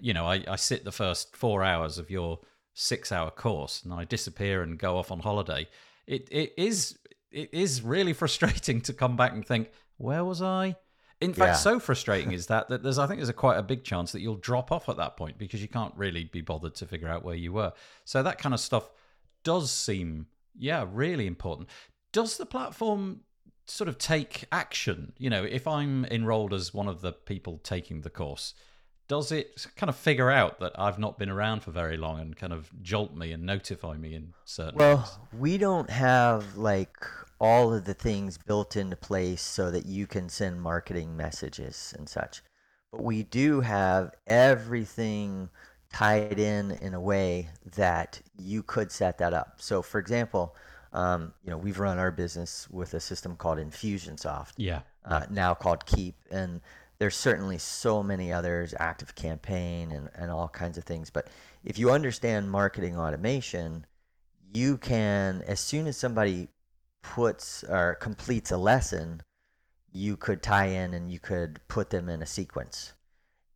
[0.00, 2.40] you know, I, I sit the first four hours of your
[2.74, 5.66] six hour course and I disappear and go off on holiday
[6.06, 6.98] it it is
[7.30, 10.76] it is really frustrating to come back and think, where was I?
[11.20, 11.54] In fact, yeah.
[11.54, 14.20] so frustrating is that that there's I think there's a quite a big chance that
[14.20, 17.24] you'll drop off at that point because you can't really be bothered to figure out
[17.24, 17.72] where you were.
[18.04, 18.90] So that kind of stuff
[19.42, 20.26] does seem
[20.58, 21.68] yeah really important.
[22.12, 23.20] Does the platform
[23.66, 25.12] sort of take action?
[25.18, 28.52] You know, if I'm enrolled as one of the people taking the course,
[29.08, 32.36] does it kind of figure out that I've not been around for very long and
[32.36, 35.18] kind of jolt me and notify me in certain Well, ways?
[35.32, 37.06] we don't have like
[37.38, 42.08] all of the things built into place so that you can send marketing messages and
[42.08, 42.42] such.
[42.90, 45.50] But we do have everything
[45.92, 49.54] tied in in a way that you could set that up.
[49.58, 50.54] So, for example,
[50.92, 54.52] um, you know, we've run our business with a system called Infusionsoft.
[54.56, 54.80] Yeah.
[55.04, 56.60] Uh, now called Keap, and
[56.98, 61.10] there's certainly so many others, Active Campaign and, and all kinds of things.
[61.10, 61.28] But
[61.64, 63.84] if you understand marketing automation,
[64.52, 66.48] you can, as soon as somebody
[67.14, 69.22] puts or completes a lesson,
[69.92, 72.92] you could tie in and you could put them in a sequence.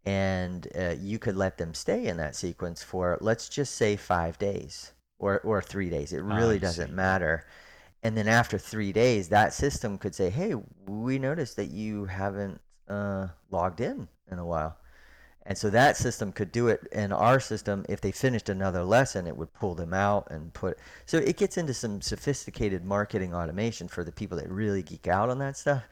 [0.06, 4.38] And uh, you could let them stay in that sequence for, let's just say, five
[4.38, 6.12] days or, or three days.
[6.12, 7.44] It really doesn't matter.
[8.02, 10.54] And then after three days, that system could say, hey,
[10.86, 14.78] we noticed that you haven't uh, logged in in a while.
[15.50, 16.86] And so that system could do it.
[16.92, 20.78] And our system, if they finished another lesson, it would pull them out and put.
[21.06, 25.28] So it gets into some sophisticated marketing automation for the people that really geek out
[25.28, 25.82] on that stuff.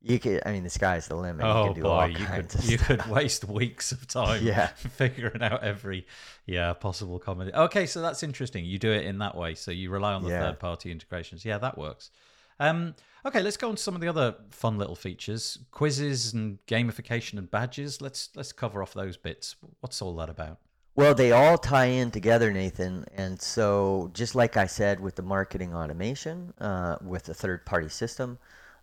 [0.00, 1.44] You could, I mean, the sky's the limit.
[1.44, 4.68] Oh you boy, you could you could waste weeks of time, yeah.
[4.76, 6.06] figuring out every
[6.46, 7.52] yeah possible comedy.
[7.52, 8.64] Okay, so that's interesting.
[8.64, 10.46] You do it in that way, so you rely on the yeah.
[10.46, 11.44] third party integrations.
[11.44, 12.10] Yeah, that works.
[12.58, 16.58] Um, okay, let's go on to some of the other fun little features: quizzes and
[16.66, 18.00] gamification and badges.
[18.00, 19.56] Let's let's cover off those bits.
[19.80, 20.58] What's all that about?
[20.94, 23.06] Well, they all tie in together, Nathan.
[23.14, 27.88] And so, just like I said with the marketing automation, uh, with the third party
[27.88, 28.38] system,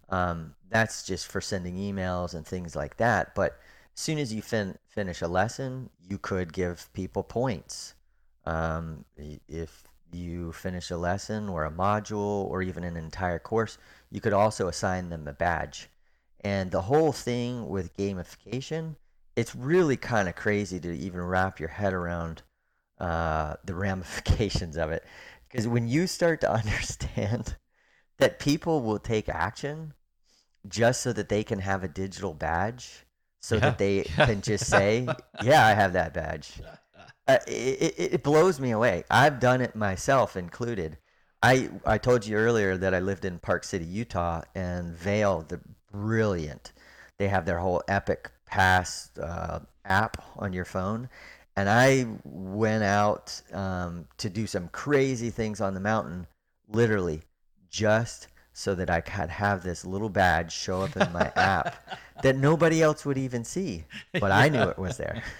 [0.09, 3.35] um, that's just for sending emails and things like that.
[3.35, 3.59] But
[3.93, 7.93] as soon as you fin- finish a lesson, you could give people points.
[8.45, 9.05] Um,
[9.47, 13.77] if you finish a lesson or a module or even an entire course,
[14.11, 15.89] you could also assign them a badge.
[16.41, 18.95] And the whole thing with gamification,
[19.35, 22.41] it's really kind of crazy to even wrap your head around
[22.99, 25.03] uh, the ramifications of it.
[25.49, 27.57] Because when you start to understand
[28.17, 29.93] that people will take action
[30.67, 33.05] just so that they can have a digital badge,
[33.41, 33.61] so yeah.
[33.61, 35.07] that they can just say,
[35.43, 36.61] Yeah, I have that badge.
[37.27, 39.03] Uh, it, it blows me away.
[39.09, 40.97] I've done it myself included.
[41.41, 45.61] I I told you earlier that I lived in Park City, Utah, and Vail, the
[45.91, 46.73] brilliant.
[47.17, 51.09] They have their whole Epic Pass uh, app on your phone,
[51.55, 56.27] and I went out um, to do some crazy things on the mountain,
[56.67, 57.21] literally
[57.69, 58.27] just
[58.59, 62.83] so that I could have this little badge show up in my app that nobody
[62.83, 65.23] else would even see, but I knew it was there.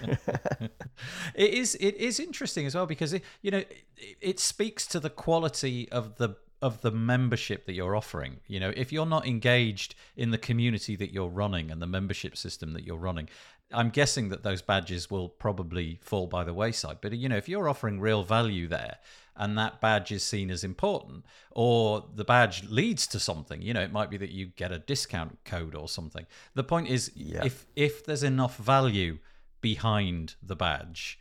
[1.34, 4.98] it is it is interesting as well because it, you know it, it, speaks to
[4.98, 8.40] the quality of the of the membership that you're offering.
[8.46, 12.38] You know, if you're not engaged in the community that you're running and the membership
[12.38, 13.28] system that you're running,
[13.72, 16.98] I'm guessing that those badges will probably fall by the wayside.
[17.00, 18.98] But you know, if you're offering real value there
[19.36, 23.80] and that badge is seen as important or the badge leads to something, you know,
[23.80, 26.26] it might be that you get a discount code or something.
[26.54, 27.44] The point is Yeah.
[27.44, 29.18] if if there's enough value
[29.60, 31.18] behind the badge,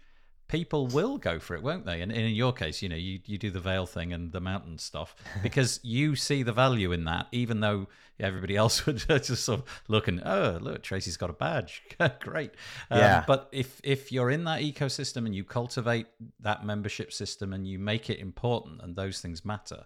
[0.50, 2.02] people will go for it, won't they?
[2.02, 4.42] And, and in your case, you know, you, you do the Vail thing and the
[4.42, 7.88] mountain stuff because you see the value in that, even though
[8.20, 11.84] everybody else would just sort of look and oh, look, Tracy's got a badge,
[12.20, 12.52] great.
[12.92, 13.24] Um, Yeah.
[13.26, 16.08] But if if you're in that ecosystem and you cultivate
[16.42, 19.86] that membership system and you make it important and those things matter,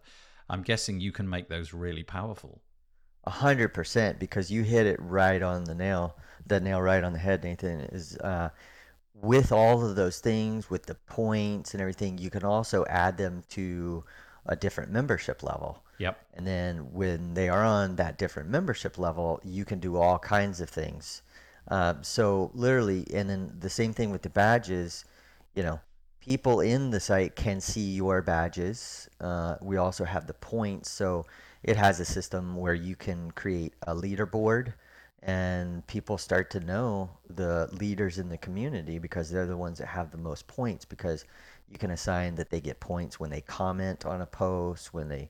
[0.49, 2.61] I'm guessing you can make those really powerful.
[3.25, 7.13] A hundred percent, because you hit it right on the nail, the nail right on
[7.13, 7.81] the head, Nathan.
[7.81, 8.49] Is uh,
[9.13, 13.43] with all of those things, with the points and everything, you can also add them
[13.49, 14.03] to
[14.45, 15.83] a different membership level.
[15.99, 16.19] Yep.
[16.33, 20.59] And then when they are on that different membership level, you can do all kinds
[20.59, 21.21] of things.
[21.67, 25.05] Uh, so literally, and then the same thing with the badges.
[25.55, 25.79] You know,
[26.19, 29.07] people in the site can see your badges.
[29.21, 31.25] Uh, we also have the points, so
[31.61, 34.73] it has a system where you can create a leaderboard,
[35.25, 39.87] and people start to know the leaders in the community because they're the ones that
[39.87, 40.83] have the most points.
[40.83, 41.25] Because
[41.69, 45.29] you can assign that they get points when they comment on a post, when they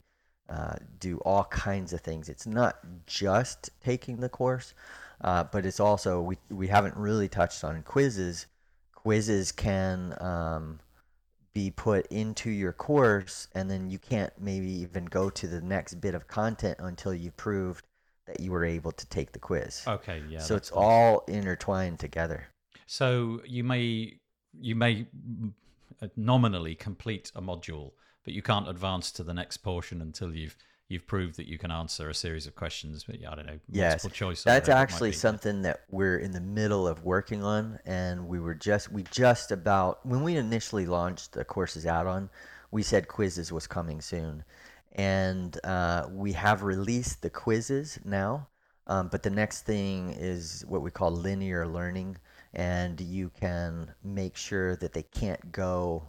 [0.49, 2.27] uh, do all kinds of things.
[2.27, 4.73] It's not just taking the course,
[5.21, 8.47] uh, but it's also we we haven't really touched on quizzes.
[8.95, 10.79] Quizzes can um,
[11.53, 15.95] be put into your course, and then you can't maybe even go to the next
[15.95, 17.85] bit of content until you've proved
[18.25, 19.83] that you were able to take the quiz.
[19.87, 20.23] Okay.
[20.29, 20.39] Yeah.
[20.39, 22.47] so it's all intertwined together.
[22.85, 24.19] So you may
[24.59, 25.07] you may
[26.15, 27.91] nominally complete a module,
[28.23, 30.55] but you can't advance to the next portion until you've
[30.89, 33.03] you've proved that you can answer a series of questions.
[33.03, 34.43] But yeah, I don't know, Yes, multiple choice.
[34.43, 38.27] That's whatever it might actually something that we're in the middle of working on, and
[38.27, 42.29] we were just we just about when we initially launched the courses out on,
[42.71, 44.43] we said quizzes was coming soon,
[44.93, 48.47] and uh, we have released the quizzes now.
[48.87, 52.17] Um, but the next thing is what we call linear learning,
[52.53, 56.03] and you can make sure that they can't go,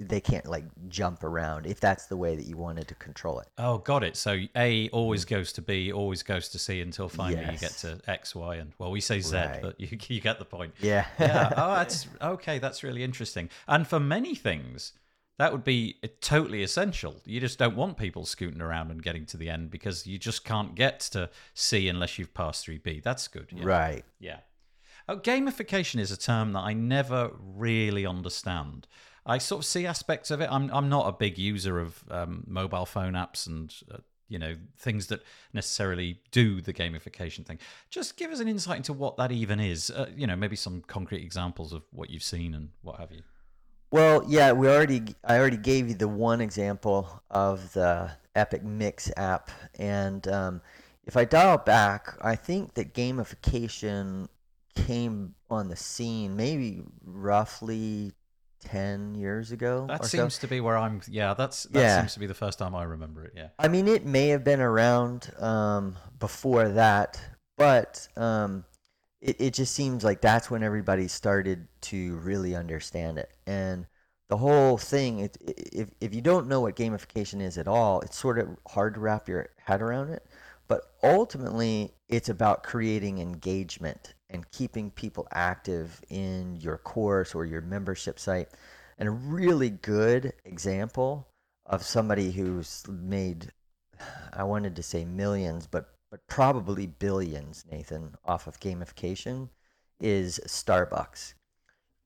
[0.00, 3.48] they can't like jump around if that's the way that you wanted to control it.
[3.58, 4.16] Oh, got it.
[4.16, 8.00] So A always goes to B, always goes to C until finally you get to
[8.06, 9.58] X, Y, and well, we say Z, Right.
[9.62, 10.72] but you you get the point.
[10.80, 11.04] Yeah.
[11.20, 11.52] yeah.
[11.56, 12.58] Oh, that's okay.
[12.58, 13.50] That's really interesting.
[13.68, 14.94] And for many things,
[15.38, 17.16] that would be uh, totally essential.
[17.24, 20.44] You just don't want people scooting around and getting to the end because you just
[20.44, 23.00] can't get to C unless you've passed through B.
[23.02, 23.48] That's good.
[23.50, 23.64] Yeah.
[23.64, 24.04] right.
[24.20, 24.38] Yeah.
[25.08, 28.86] Oh, gamification is a term that I never really understand.
[29.26, 30.48] I sort of see aspects of it.
[30.50, 34.54] I'm I'm not a big user of um, mobile phone apps and uh, you know
[34.78, 37.58] things that necessarily do the gamification thing.
[37.90, 39.90] Just give us an insight into what that even is.
[39.90, 43.22] Uh, you know, maybe some concrete examples of what you've seen and what have you.
[43.94, 49.08] Well, yeah, we already I already gave you the one example of the Epic Mix
[49.16, 50.62] app, and um,
[51.06, 54.26] if I dial back, I think that gamification
[54.74, 58.10] came on the scene maybe roughly
[58.58, 59.86] ten years ago.
[59.86, 60.18] That or so.
[60.18, 61.00] seems to be where I'm.
[61.06, 62.00] Yeah, that's that Yeah.
[62.00, 63.34] seems to be the first time I remember it.
[63.36, 63.50] Yeah.
[63.60, 67.20] I mean, it may have been around um, before that,
[67.56, 68.64] but um,
[69.24, 73.30] it, it just seems like that's when everybody started to really understand it.
[73.46, 73.86] And
[74.28, 78.18] the whole thing, it, if, if you don't know what gamification is at all, it's
[78.18, 80.26] sort of hard to wrap your head around it.
[80.68, 87.60] But ultimately, it's about creating engagement and keeping people active in your course or your
[87.62, 88.48] membership site.
[88.98, 91.26] And a really good example
[91.66, 93.52] of somebody who's made,
[94.34, 99.48] I wanted to say millions, but but probably billions, Nathan, off of gamification,
[99.98, 101.34] is Starbucks.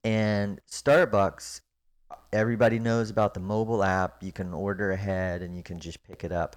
[0.02, 1.60] And Starbucks,
[2.32, 4.22] everybody knows about the mobile app.
[4.22, 6.56] You can order ahead and you can just pick it up.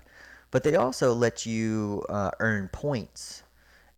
[0.50, 3.44] But they also let you uh, earn points.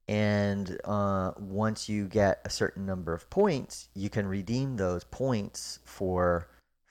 [0.08, 5.78] And uh, once you get a certain number of points, you can redeem those points
[5.86, 6.48] for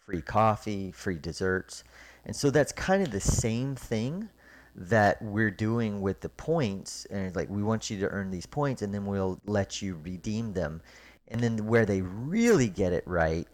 [0.07, 1.82] free coffee, free desserts.
[2.24, 4.28] And so that's kind of the same thing
[4.75, 7.07] that we're doing with the points.
[7.11, 9.99] And it's like, we want you to earn these points and then we'll let you
[10.03, 10.81] redeem them.
[11.29, 13.47] And then where they really get it right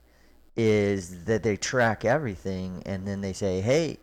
[0.57, 3.99] is that they track everything and then they say, hey,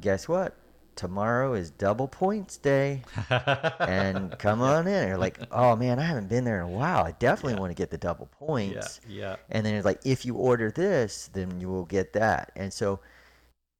[0.00, 0.56] guess what?
[0.94, 3.02] Tomorrow is double points day
[3.80, 5.08] and come on in.
[5.08, 7.04] You're like, oh man, I haven't been there in a while.
[7.04, 8.80] I definitely want to get the double points Yeah.
[8.80, 9.00] points.
[9.08, 9.36] Yeah.
[9.50, 12.50] And then it's like, if you order this, then you will get that.
[12.56, 13.00] And so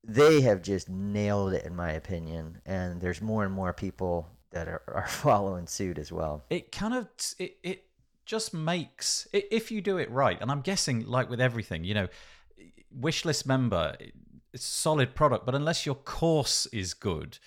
[0.06, 4.68] they have just nailed it in my opinion and there's more and more people that
[4.68, 6.44] are, are following suit as well.
[6.48, 7.86] It kind of it, it
[8.26, 12.08] just makes if you do it right and i'm guessing like with everything you know
[13.00, 13.96] wishlist member
[14.52, 17.38] it's a solid product but unless your course is good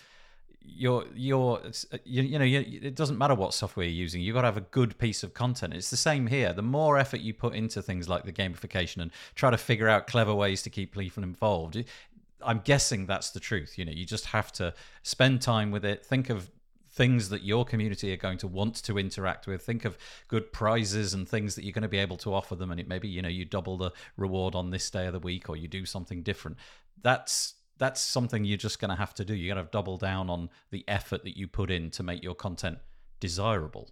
[0.75, 4.21] your your you're uh, you, you know you, it doesn't matter what software you're using
[4.21, 5.73] you've got to have a good piece of content.
[5.73, 6.53] It's the same here.
[6.53, 10.07] The more effort you put into things like the gamification and try to figure out
[10.07, 11.83] clever ways to keep people involved
[12.43, 14.73] i'm guessing that's the truth you know you just have to
[15.03, 16.49] spend time with it think of
[16.91, 21.13] things that your community are going to want to interact with think of good prizes
[21.13, 23.21] and things that you're going to be able to offer them and it maybe you
[23.21, 26.23] know you double the reward on this day of the week or you do something
[26.23, 26.57] different
[27.01, 29.33] that's that's something you're just going to have to do.
[29.33, 32.35] You're going to double down on the effort that you put in to make your
[32.35, 32.77] content
[33.19, 33.89] desirable.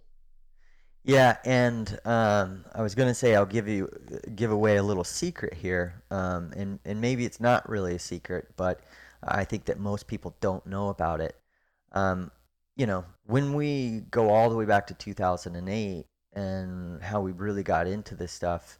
[1.04, 3.88] Yeah, and um, I was gonna say I'll give you
[4.34, 8.48] give away a little secret here, um, and and maybe it's not really a secret,
[8.56, 8.80] but
[9.22, 11.36] I think that most people don't know about it.
[11.92, 12.30] Um,
[12.76, 17.62] you know, when we go all the way back to 2008 and how we really
[17.62, 18.78] got into this stuff,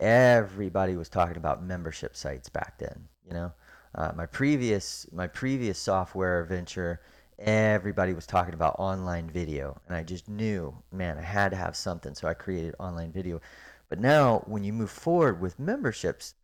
[0.00, 3.08] everybody was talking about membership sites back then.
[3.26, 3.52] You know,
[3.94, 7.00] uh, my previous my previous software venture,
[7.40, 11.74] everybody was talking about online video, and I just knew, man, I had to have
[11.74, 13.40] something, so I created online video.
[13.88, 16.34] But now, when you move forward with memberships,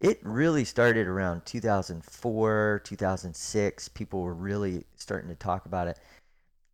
[0.00, 3.88] it really started around 2004, 2006.
[3.88, 5.98] People were really starting to talk about it,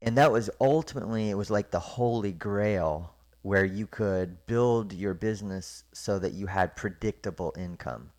[0.03, 5.15] and that was ultimately it was like the holy grail where you could build your
[5.15, 8.11] business so that you had predictable income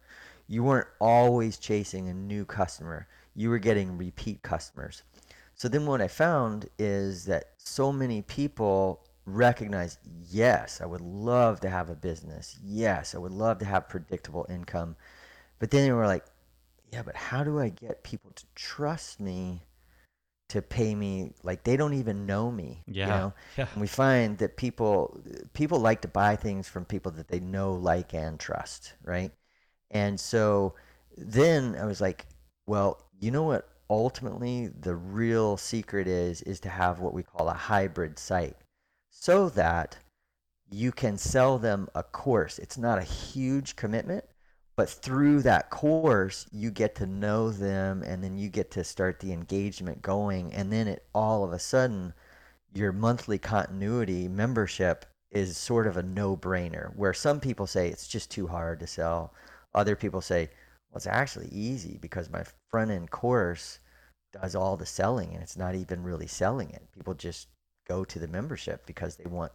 [0.48, 5.04] you weren't always chasing a new customer you were getting repeat customers
[5.62, 10.00] so then what i found is that so many people recognize
[10.32, 12.58] yes i would love to have a business.
[12.64, 14.96] Yes i would love to have predictable income.
[15.60, 16.26] But then they were like
[16.92, 19.62] yeah but how do i get people to trust me
[20.50, 21.34] to pay me?
[21.44, 23.34] Like they don't even know me Yeah, you know?
[23.58, 23.68] Yeah.
[23.74, 25.22] and we find that people
[25.54, 29.32] people like to buy things from people that they know like and trust right?
[29.92, 30.76] And so
[31.18, 32.28] then I was like,
[32.68, 37.50] well, you know what ultimately the real secret is is to have what we call
[37.50, 38.56] a hybrid site
[39.10, 39.98] so that
[40.70, 42.58] you can sell them a course.
[42.58, 44.24] It's not a huge commitment,
[44.78, 49.20] but through that course you get to know them and then you get to start
[49.20, 52.14] the engagement going and then it all of a sudden
[52.74, 58.32] your monthly continuity membership is sort of a no-brainer where some people say it's just
[58.32, 59.34] too hard to sell
[59.74, 60.50] other people say,
[60.92, 63.80] well, it's actually easy because my front end course
[64.34, 66.84] does all the selling and it's not even really selling it.
[66.94, 67.48] People just
[67.88, 69.52] go to the membership because they want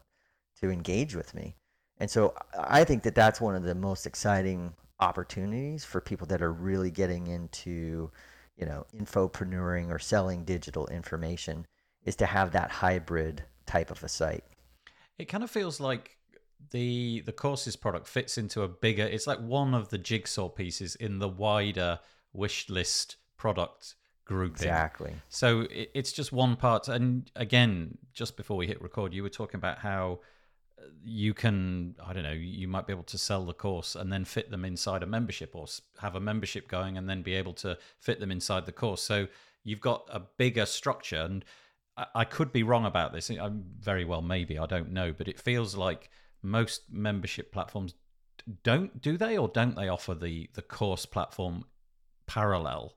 [0.61, 1.57] to engage with me.
[1.99, 6.43] And so I think that that's one of the most exciting opportunities for people that
[6.43, 8.11] are really getting into,
[8.57, 11.67] you know, infopreneuring or selling digital information
[12.05, 14.45] is to have that hybrid type of a site.
[15.19, 16.16] It kind of feels like
[16.71, 20.97] the the courses product fits into a bigger it's like one of the jigsaw pieces
[20.97, 21.99] in the wider
[22.33, 23.95] wish list product
[24.25, 25.15] grouping Exactly.
[25.29, 29.29] so it, it's just one part and again just before we hit record you were
[29.29, 30.19] talking about how
[30.81, 34.13] uh, you can i don't know you might be able to sell the course and
[34.13, 35.67] then fit them inside a membership or
[36.01, 39.29] have a membership going and then be able to fit them inside the course so
[39.63, 41.45] you've got a bigger structure and
[41.97, 43.31] I- I could be wrong about this.
[43.31, 46.11] I'm very well, maybe I don't know, but it feels like
[46.47, 47.95] most membership platforms
[48.63, 51.65] don't do they or don't they offer the the course platform
[52.27, 52.95] parallel?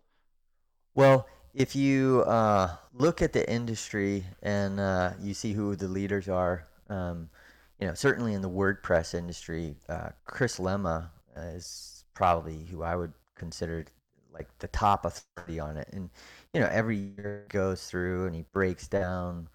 [0.96, 6.30] Well, if you uh, look at the industry and uh, you see who the leaders
[6.30, 7.30] are, um,
[7.80, 13.14] you know, certainly in the WordPress industry, uh, Chris Lema is probably who I would
[13.36, 13.86] consider
[14.32, 15.90] like the top authority on it.
[15.94, 16.10] And
[16.54, 19.48] you know, every year goes through and he breaks down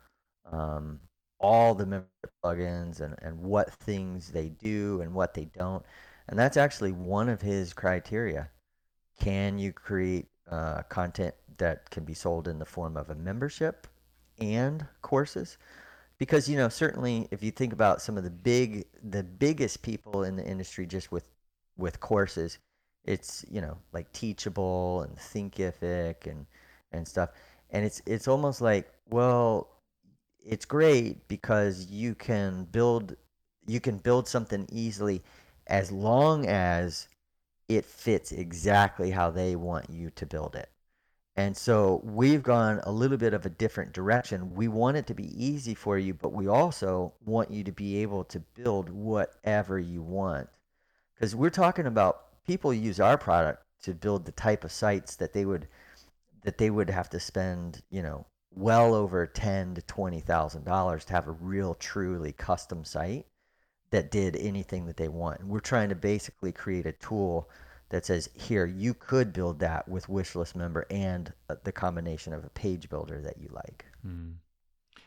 [0.51, 1.01] um,
[1.41, 5.85] all the membership plugins and, and what things they do and what they don't.
[6.29, 8.51] And that's actually one of his criteria.
[9.21, 13.87] Can you create uh, content that can be sold in the form of a membership
[14.39, 15.59] and courses?
[16.19, 20.25] Because you know, certainly, if you think about some of the big, the biggest people
[20.25, 21.29] in the industry, just with
[21.77, 22.59] with courses,
[23.05, 26.47] it's you know like Teachable and Thinkific and
[26.93, 27.31] and stuff,
[27.71, 29.69] and it's it's almost like well,
[30.45, 33.17] it's great because you can build
[33.67, 35.23] you can build something easily
[35.67, 37.09] as long as
[37.69, 40.69] it fits exactly how they want you to build it.
[41.37, 44.55] And so we've gone a little bit of a different direction.
[44.55, 48.03] We want it to be easy for you, but we also want you to be
[48.03, 50.49] able to build whatever you want.
[51.15, 55.33] Because we're talking about people use our product to build the type of sites that
[55.33, 55.67] they would
[56.45, 58.27] that they would have to spend, you know,
[58.57, 63.27] well over ten to twenty thousand dollars to have a real, truly custom site
[63.91, 65.45] that did anything that they want.
[65.47, 67.49] We're trying to basically create a tool
[67.91, 72.45] that says, here, you could build that with wishlist member and uh, the combination of
[72.45, 73.85] a page builder that you like.
[74.03, 74.31] Hmm.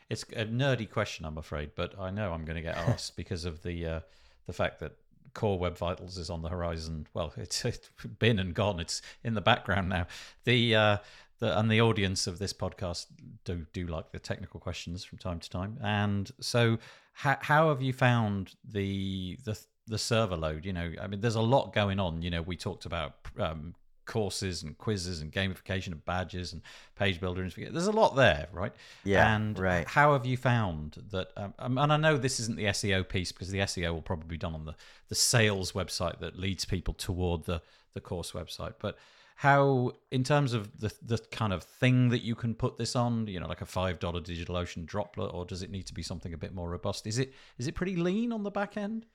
[0.08, 3.44] It's a nerdy question, I'm afraid, but I know I'm going to get asked because
[3.44, 4.00] of the uh,
[4.46, 4.92] the fact that
[5.34, 7.06] Core Web Vitals is on the horizon.
[7.12, 8.80] Well, it's, it's been and gone.
[8.80, 10.06] It's in the background now.
[10.44, 10.96] The uh,
[11.38, 13.06] the, and the audience of this podcast
[13.44, 15.78] do do like the technical questions from time to time.
[15.82, 16.78] And so,
[17.12, 20.64] how how have you found the the the server load?
[20.64, 22.22] You know, I mean, there's a lot going on.
[22.22, 23.74] You know, we talked about um,
[24.08, 26.62] courses and quizzes and gamification of badges and
[26.96, 28.72] page builder and there's a lot there right
[29.04, 32.56] yeah and right how have you found that um, um and i know this isn't
[32.56, 34.74] the seo piece because the seo will probably be done on the
[35.10, 37.60] the sales website that leads people toward the
[37.92, 38.96] the course website but
[39.38, 43.24] how in terms of the the kind of thing that you can put this on
[43.28, 46.34] you know like a five dollar digitalocean droplet or does it need to be something
[46.34, 47.06] a bit more robust?
[47.06, 49.06] Is it is it pretty lean on the back end?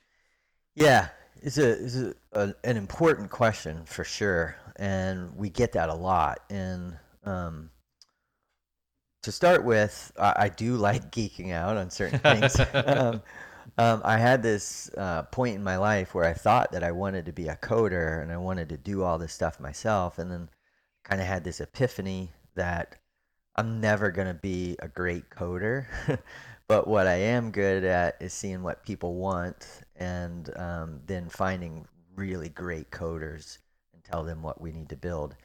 [0.76, 1.10] Yeah
[1.42, 5.94] it's a, it's a, a an important question for sure and we get that a
[5.94, 6.40] lot.
[6.50, 7.70] And um,
[9.24, 12.60] to start with I, I, do like geeking out on certain things.
[12.74, 13.22] Um,
[13.78, 17.26] um, I had this uh, point in my life where I thought that I wanted
[17.26, 20.50] to be a coder and I wanted to do all this stuff myself, and then
[21.04, 22.96] kind of had this epiphany that
[23.56, 25.86] I'm never going to be a great coder.
[26.68, 31.88] but what I am good at is seeing what people want and um, then finding
[32.16, 33.60] really great coders
[33.94, 35.36] and tell them what we need to build.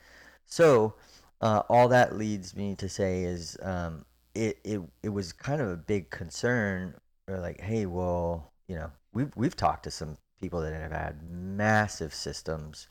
[0.47, 0.95] So,
[1.41, 4.05] uh, all that leads me to say is um,
[4.35, 6.95] it, it, it was kind of a big concern
[7.29, 11.23] are like, hey, well, you know, we've we've talked to some people that have had
[11.31, 12.89] massive systems,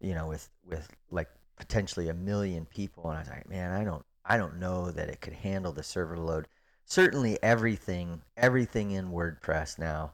[0.00, 3.84] you know, with with like potentially a million people, and I was like, man, I
[3.84, 6.48] don't I don't know that it could handle the server load.
[6.84, 10.12] Certainly, everything everything in WordPress now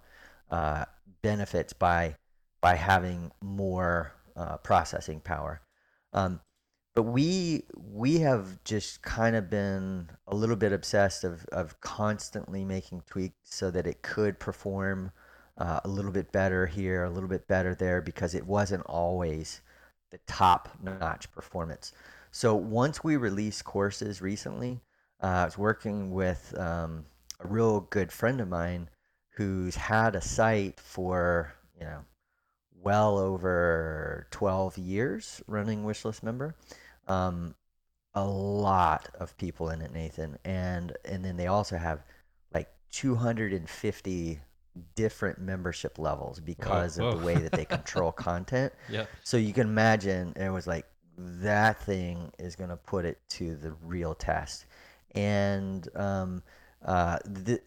[0.51, 0.85] uh,
[1.23, 2.17] benefits by
[2.61, 5.61] by having more uh, processing power.
[6.13, 6.41] Um,
[6.95, 12.65] but we we have just kind of been a little bit obsessed of of constantly
[12.65, 15.11] making tweaks so that it could perform
[15.59, 19.61] uh, a little bit better here, a little bit better there, because it wasn't always
[20.11, 21.93] the top notch performance.
[22.31, 24.81] So once we released courses recently,
[25.23, 27.07] uh, I was working with um,
[27.41, 28.89] a real good friend of mine
[29.31, 32.05] who's had a site for you know
[32.83, 36.55] well over 12 years running wishlist member
[37.07, 37.55] um,
[38.15, 42.05] a lot of people in it, Nathan, and and then they also have
[42.53, 44.41] like 250
[44.95, 47.13] different membership levels because whoa, whoa.
[47.13, 48.73] of the way that they control content.
[48.89, 49.07] Yeah.
[49.23, 50.87] So you can imagine it was like
[51.17, 54.67] that thing is going to put it to the real test,
[55.15, 56.43] and um,
[56.85, 57.63] uh, th-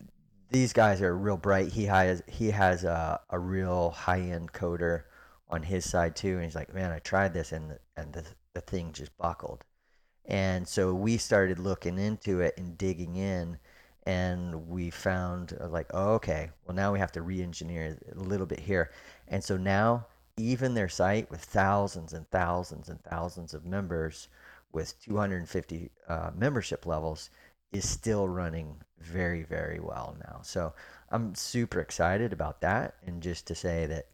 [0.49, 1.69] these guys are real bright.
[1.69, 5.03] He has he has a, a real high end coder
[5.49, 8.23] on his side too, and he's like, man, I tried this and and the
[8.58, 9.64] the thing just buckled.
[10.26, 13.60] And so we started looking into it and digging in,
[14.03, 18.47] and we found uh, like, oh, okay, well now we have to re-engineer a little
[18.47, 18.91] bit here.
[19.28, 24.28] And so now even their site with thousands and thousands and thousands of members
[24.72, 27.30] with 250 uh, membership levels
[27.72, 30.74] is still running very very well now so
[31.12, 34.08] i'm super excited about that and just to say that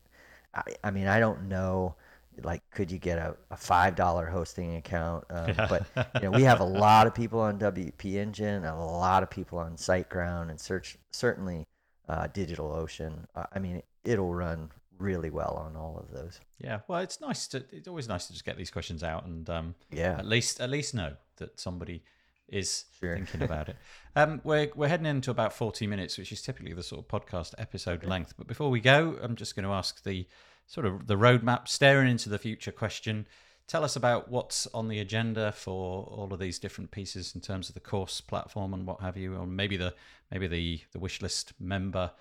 [0.54, 1.96] i, I mean i don't know
[2.42, 5.68] like could you get a, a five dollar hosting account um, yeah.
[5.68, 9.30] but you know we have a lot of people on wp engine a lot of
[9.30, 11.66] people on siteground and search certainly
[12.10, 14.70] uh, digitalocean uh, i mean it'll run
[15.00, 18.34] really well on all of those yeah well it's nice to it's always nice to
[18.34, 22.02] just get these questions out and um, yeah at least at least know that somebody
[22.48, 23.16] is sure.
[23.16, 23.76] thinking about it.
[24.16, 27.54] Um, we're we're heading into about forty minutes, which is typically the sort of podcast
[27.58, 28.34] episode length.
[28.38, 30.28] But before we go, I'm just going to ask the
[30.66, 33.28] sort of the roadmap, staring into the future question.
[33.68, 37.70] Tell us about what's on the agenda for all of these different pieces in terms
[37.70, 39.94] of the course platform and what have you, or maybe the
[40.32, 42.12] maybe the the wishlist member,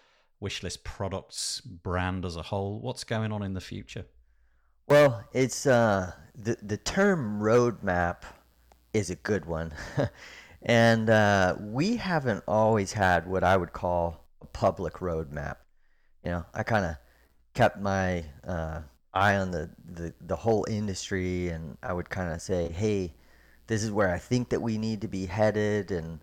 [0.41, 2.81] wishlist products brand as a whole.
[2.81, 4.05] What's going on in the future?
[4.89, 8.23] Well, it's uh, the the term roadmap
[8.93, 9.73] is a good one,
[10.63, 15.57] and uh, we haven't always had what I would call a public roadmap.
[16.25, 16.97] You know, I kind of
[17.55, 18.81] kept my uh,
[19.15, 23.15] eye on the, the, the whole industry, and I would kind of say, hey,
[23.67, 26.21] this is where I think that we need to be headed, and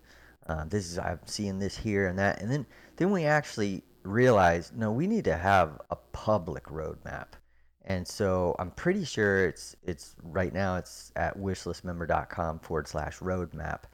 [0.48, 2.66] uh, this is I'm seeing this here and that, and then
[2.96, 7.26] then we actually realized no, we need to have a public roadmap,
[7.84, 13.84] And so I'm pretty sure it's it's right now it's at wishlistmember.com forward slash roadmap.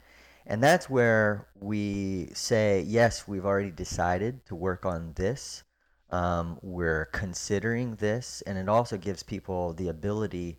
[0.45, 5.63] And that's where we say, yes, we've already decided to work on this.
[6.09, 10.57] Um, we're considering this, and it also gives people the ability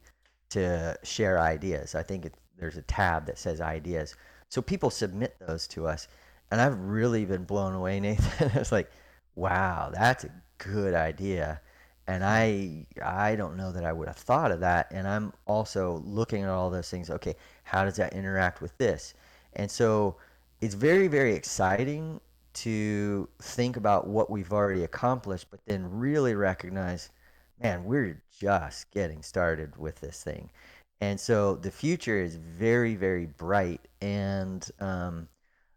[0.51, 1.94] to share ideas.
[1.94, 4.14] I think it, there's a tab that says ideas.
[4.49, 6.09] So people submit those to us.
[6.51, 8.51] And I've really been blown away, Nathan.
[8.55, 8.90] it's like,
[9.34, 11.61] wow, that's a good idea.
[12.07, 14.90] And I I don't know that I would have thought of that.
[14.90, 17.11] And I'm also looking at all those things.
[17.11, 19.12] Okay, how does that interact with this?
[19.55, 20.16] And so
[20.61, 22.20] it's very, very exciting
[22.62, 27.11] to think about what we've already accomplished, but then really recognize,
[27.62, 30.50] man, we're just getting started with this thing.
[31.00, 33.86] And so the future is very, very bright.
[34.00, 35.28] And um,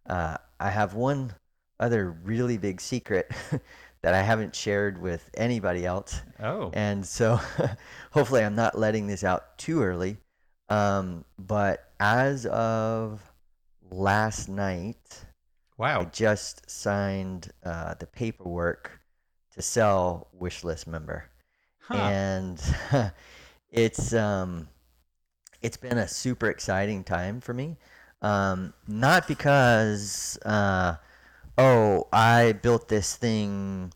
[0.07, 1.33] uh, I have one
[1.79, 3.31] other really big secret
[4.01, 6.21] that I haven't shared with anybody else.
[6.41, 6.71] Oh.
[6.73, 7.39] And so
[8.11, 10.17] hopefully I'm not letting this out too early.
[10.69, 13.21] Um, but as of
[13.91, 15.25] last night,
[15.83, 16.09] I Wow.
[16.11, 18.99] just signed uh, the paperwork
[19.53, 21.29] to sell Wishlist member
[21.79, 22.13] Huh.
[22.13, 22.61] and
[23.71, 24.69] it's um
[25.61, 27.77] it's been a super exciting time for me
[28.21, 30.95] um not because uh
[31.57, 33.91] oh i built this thing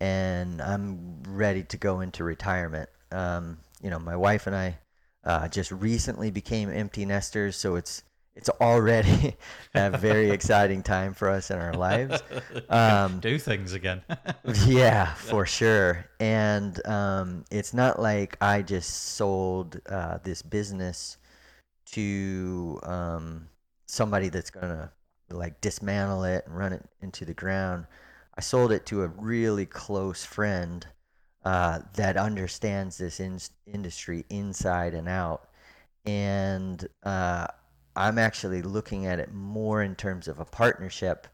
[0.00, 4.78] and i'm ready to go into retirement um you know my wife and i
[5.24, 8.02] uh, just recently became empty nesters so it's
[8.36, 9.36] it's already
[9.74, 12.22] a very exciting time for us in our lives
[12.68, 14.02] um, Do things again.
[14.66, 16.06] yeah, for sure.
[16.20, 21.18] And um, it's not like I just sold uh, this business
[21.92, 23.48] to um,
[23.86, 24.90] somebody that's gonna
[25.30, 27.86] like dismantle it and run it into the ground.
[28.36, 30.86] I sold it to a really close friend
[31.44, 35.48] uh, that understands this in- industry inside and out,
[36.04, 37.46] and uh,
[37.96, 41.26] I'm actually looking at it more in terms of a partnership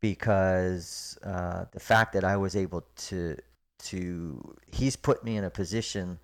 [0.00, 3.36] because uh, the fact that I was able to
[3.80, 6.18] to he's put me in a position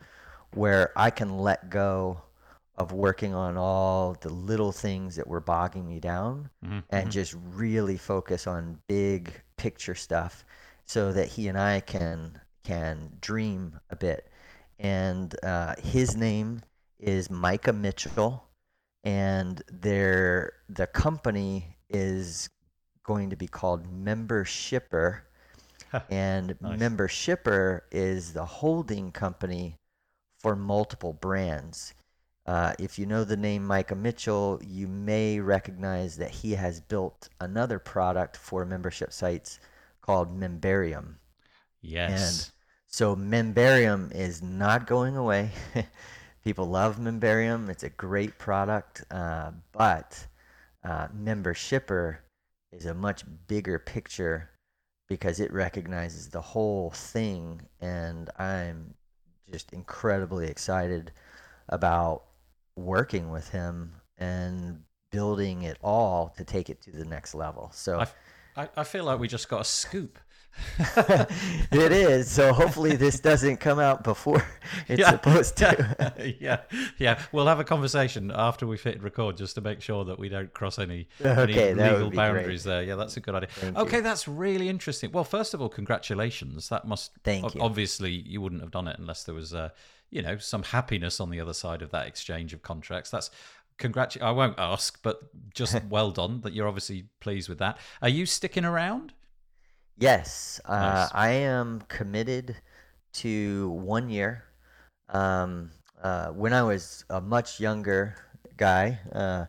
[0.52, 2.22] where I can let go
[2.76, 7.12] of working on all the little things that were bogging me down Mhm, and mhm.
[7.12, 10.44] just really focus on big picture stuff
[10.86, 14.28] so that he and I can can dream a bit
[14.78, 16.62] and uh, his name
[16.98, 18.45] is Micah Mitchell
[19.06, 22.50] and their the company is
[23.04, 25.20] going to be called Membershipper,
[26.10, 26.78] and Nice.
[26.80, 29.78] Membershipper is the holding company
[30.40, 31.94] for multiple brands.
[32.46, 37.28] Uh, if you know the name Micah Mitchell, you may recognize that he has built
[37.40, 39.60] another product for membership sites
[40.00, 41.14] called Memberium.
[41.80, 42.50] Yes.
[42.88, 45.50] So Memberium is not going away.
[46.46, 47.68] People love Memberium.
[47.68, 50.28] It's a great product, uh, but
[50.84, 52.18] uh, Membershipper
[52.70, 54.48] is a much bigger picture
[55.08, 58.94] because it recognizes the whole thing, and I'm
[59.50, 61.10] just incredibly excited
[61.68, 62.22] about
[62.76, 67.72] working with him and building it all to take it to the next level.
[67.74, 67.98] So
[68.56, 70.16] I, I, I feel like we just got a scoop.
[70.96, 72.30] it is.
[72.30, 74.42] So hopefully this doesn't come out before
[74.88, 75.10] it's Yeah.
[75.10, 76.36] supposed to.
[76.40, 76.60] yeah,
[76.98, 77.20] yeah.
[77.32, 80.52] We'll have a conversation after we've hit record just to make sure that we don't
[80.52, 82.16] cross any, Okay, any legal be great.
[82.16, 82.82] boundaries there.
[82.82, 83.48] Yeah, that's a good idea.
[83.52, 83.82] Thank you.
[83.84, 85.12] okay, that's really interesting.
[85.12, 86.68] Well, first of all, congratulations.
[86.68, 87.60] That must Thank you.
[87.60, 89.70] Obviously, you wouldn't have done it unless there was, uh,
[90.10, 93.10] you know, some happiness on the other side of that exchange of contracts.
[93.10, 93.30] That's
[93.78, 95.20] congrat I won't ask, but
[95.52, 97.76] just well done that you're obviously pleased with that.
[98.00, 99.12] Are you sticking around?
[99.98, 101.10] Yes, uh, Nice.
[101.14, 102.56] I am committed
[103.14, 104.44] to one year.
[105.08, 105.70] Um,
[106.02, 108.16] uh, when I was a much younger
[108.56, 109.46] guy, uh,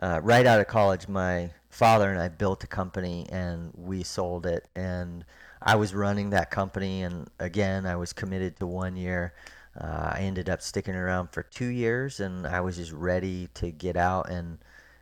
[0.00, 4.46] uh, right out of college, my father and I built a company and we sold
[4.46, 4.68] it.
[4.76, 5.24] And
[5.60, 7.02] I was running that company.
[7.02, 9.34] And again, I was committed to one year.
[9.78, 13.70] Uh, I ended up sticking around for two years and I was just ready to
[13.70, 14.58] get out and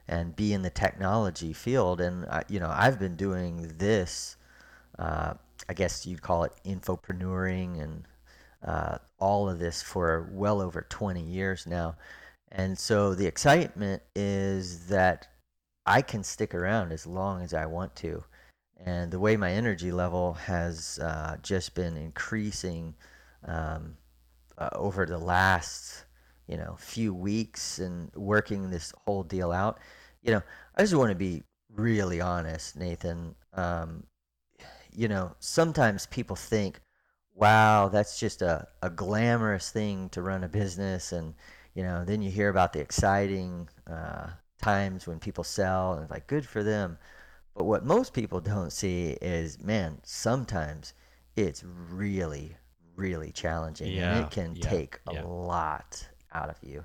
[0.09, 2.01] and be in the technology field.
[2.01, 4.36] And, I, you know, I've been doing this
[4.99, 5.35] uh,
[5.69, 8.05] I guess you'd call it infopreneuring and
[8.65, 11.97] uh, all of this for well over 20 years now.
[12.53, 15.29] And so the excitement is that
[15.85, 18.25] I can stick around as long as I want to.
[18.85, 22.95] And the way my energy level has uh, just been increasing
[23.45, 23.97] um,
[24.59, 26.05] uh, over the last,
[26.47, 29.79] you know, few weeks and working this whole deal out.
[30.23, 30.43] You know,
[30.77, 31.43] I just want to be
[31.75, 33.35] really honest, Nathan.
[33.55, 34.05] Um,
[34.97, 36.81] you know, sometimes people think,
[37.35, 41.13] wow, that's just a, a glamorous thing to run a business.
[41.13, 41.35] And,
[41.75, 44.29] you know, then you hear about the exciting uh,
[44.61, 46.97] times when people sell and it's like, good for them.
[47.55, 50.95] But what most people don't see is, man, sometimes
[51.37, 52.57] it's really,
[52.97, 53.93] really challenging.
[54.17, 56.85] and it can yeah, take a lot out of you.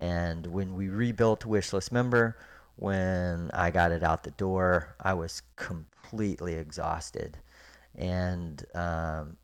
[0.00, 2.36] And when we rebuilt Wishlist Member,
[2.74, 7.38] when I got it out the door, I was completely exhausted.
[7.94, 9.36] And um,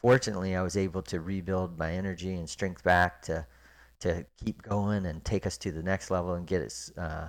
[0.00, 3.46] fortunately, I was able to rebuild my energy and strength back to
[4.00, 7.28] to keep going and take us to the next level and get us uh,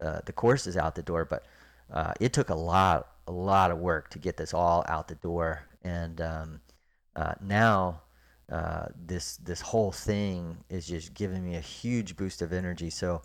[0.00, 1.24] uh, the courses out the door.
[1.24, 1.44] But
[1.92, 5.14] uh, it took a lot, a lot of work to get this all out the
[5.16, 5.62] door.
[5.82, 6.60] And um,
[7.14, 8.02] uh, now
[8.50, 12.90] uh, this this whole thing is just giving me a huge boost of energy.
[12.90, 13.22] So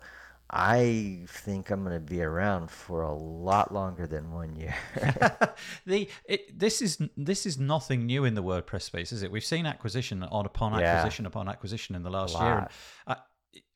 [0.50, 4.74] I think I'm going to be around for a lot longer than one year.
[5.86, 9.32] the it, this is this is nothing new in the WordPress space, is it?
[9.32, 10.96] We've seen acquisition on upon Yeah.
[10.96, 12.58] acquisition upon acquisition in the last year.
[12.58, 12.68] And.
[13.06, 13.16] I,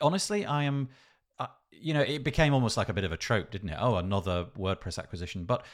[0.01, 0.91] honestly, I am.
[1.39, 3.79] Uh, you know, it became almost like a bit of a trope, didn't it?
[3.81, 5.65] Oh, another WordPress acquisition, but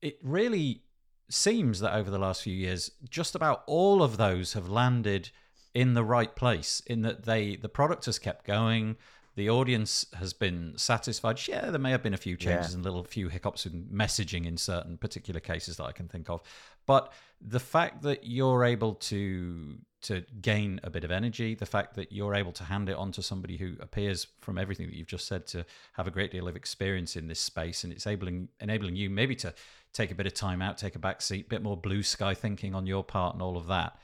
[0.00, 0.82] it really
[1.30, 5.30] seems that over the last few years, just about all of those have landed
[5.74, 6.80] in the right place.
[6.86, 8.96] In that they the product has kept going.
[9.36, 11.40] The audience has been satisfied.
[11.48, 12.76] Yeah, there may have been a few changes Yeah.
[12.76, 16.40] and little few hiccups in messaging in certain particular cases that I can think of,
[16.86, 21.94] but the fact that you're able to to gain a bit of energy, the fact
[21.94, 25.06] that you're able to hand it on to somebody who appears from everything that you've
[25.06, 25.64] just said to
[25.94, 29.34] have a great deal of experience in this space, and it's enabling enabling you maybe
[29.34, 29.52] to
[29.94, 32.74] take a bit of time out, take a back seat, bit more blue sky thinking
[32.74, 33.96] on your part, and all of that.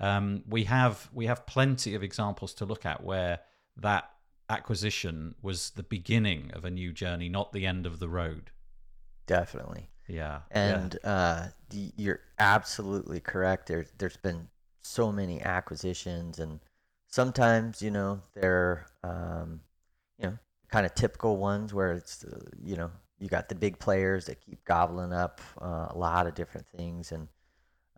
[0.00, 3.38] Um, we have we have plenty of examples to look at where
[3.76, 4.10] that
[4.48, 8.50] acquisition was the beginning of a new journey, not the end of the road.
[9.26, 9.88] Definitely.
[10.06, 13.68] Yeah, And uh, you're absolutely correct.
[13.68, 14.48] There, there's been
[14.82, 16.60] so many acquisitions, and
[17.06, 19.60] sometimes, you know, they're, um,
[20.18, 20.38] you know,
[20.70, 24.42] kind of typical ones where it's, uh, you know, you got the big players that
[24.44, 27.12] keep gobbling up uh, a lot of different things.
[27.12, 27.28] And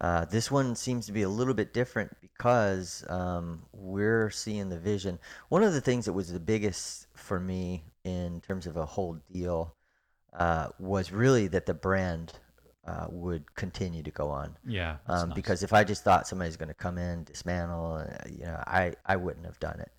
[0.01, 4.79] uh, this one seems to be a little bit different because um, we're seeing the
[4.79, 5.19] vision.
[5.49, 9.19] One of the things that was the biggest for me in terms of a whole
[9.33, 9.75] deal
[10.35, 12.35] uh, was really that the brand
[12.87, 14.57] uh, would continue to go on.
[14.67, 15.37] yeah, Um, nice.
[15.37, 18.95] Because if I just thought somebody's going to come in, dismantle, uh, you know, I,
[19.07, 19.93] I wouldn't have done it.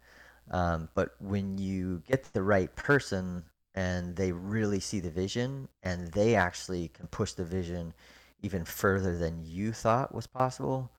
[0.51, 3.43] Um, but when you get the right person
[3.75, 7.93] and they really see the vision and they actually can push the vision
[8.41, 10.91] even further than you thought was possible,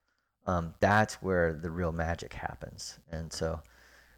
[0.47, 2.99] um, that's where the real magic happens.
[3.11, 3.61] And so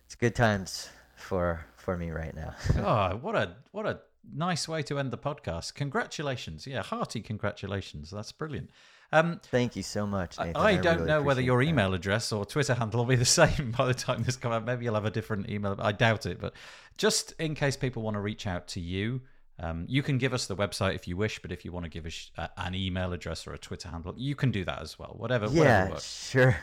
[0.05, 2.55] it's good times for for me right now.
[2.77, 3.99] oh, what a what a
[4.33, 5.73] nice way to end the podcast.
[5.75, 6.67] Congratulations.
[6.67, 8.11] Yeah, hearty congratulations.
[8.11, 8.69] That's brilliant.
[9.13, 10.61] Um, Thank you so much, I- Nathan.
[10.61, 11.69] I don't really know whether your that.
[11.69, 14.65] email address or Twitter handle will be the same by the time this comes out.
[14.65, 15.75] Maybe you'll have a different email.
[15.79, 16.53] I doubt it, but
[16.97, 19.21] just in case people want to reach out to you,
[19.61, 21.39] um, you can give us the website if you wish.
[21.41, 24.13] But if you want to give us uh, an email address or a Twitter handle,
[24.17, 25.15] you can do that as well.
[25.17, 26.27] Whatever, whatever Yeah, works.
[26.29, 26.57] sure.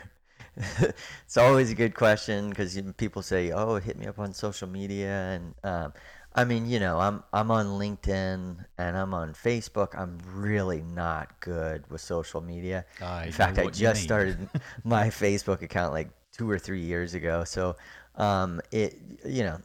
[0.55, 5.39] it's always a good question because people say, "Oh, hit me up on social media,"
[5.39, 5.93] and um,
[6.35, 9.97] I mean, you know, I'm I'm on LinkedIn and I'm on Facebook.
[9.97, 12.85] I'm really not good with social media.
[13.01, 14.49] I In fact, I just started
[14.83, 17.43] my Facebook account like two or three years ago.
[17.43, 17.75] So,
[18.15, 19.59] um, it you know,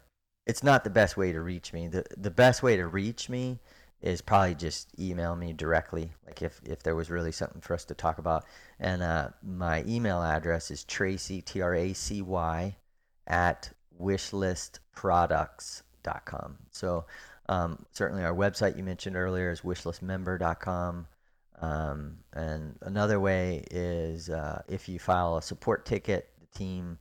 [0.46, 1.88] it's not the best way to reach me.
[1.88, 3.58] the The best way to reach me
[4.02, 6.12] is probably just email me directly.
[6.26, 8.44] Like if if there was really something for us to talk about,
[8.78, 12.76] and uh, my email address is Tracy T R A C Y
[13.26, 16.58] at wishlistproducts.com.
[16.70, 17.06] So
[17.48, 21.06] um, certainly our website you mentioned earlier is wishlistmember.com.
[21.60, 26.98] Um, and another way is uh, if you file a support ticket, the team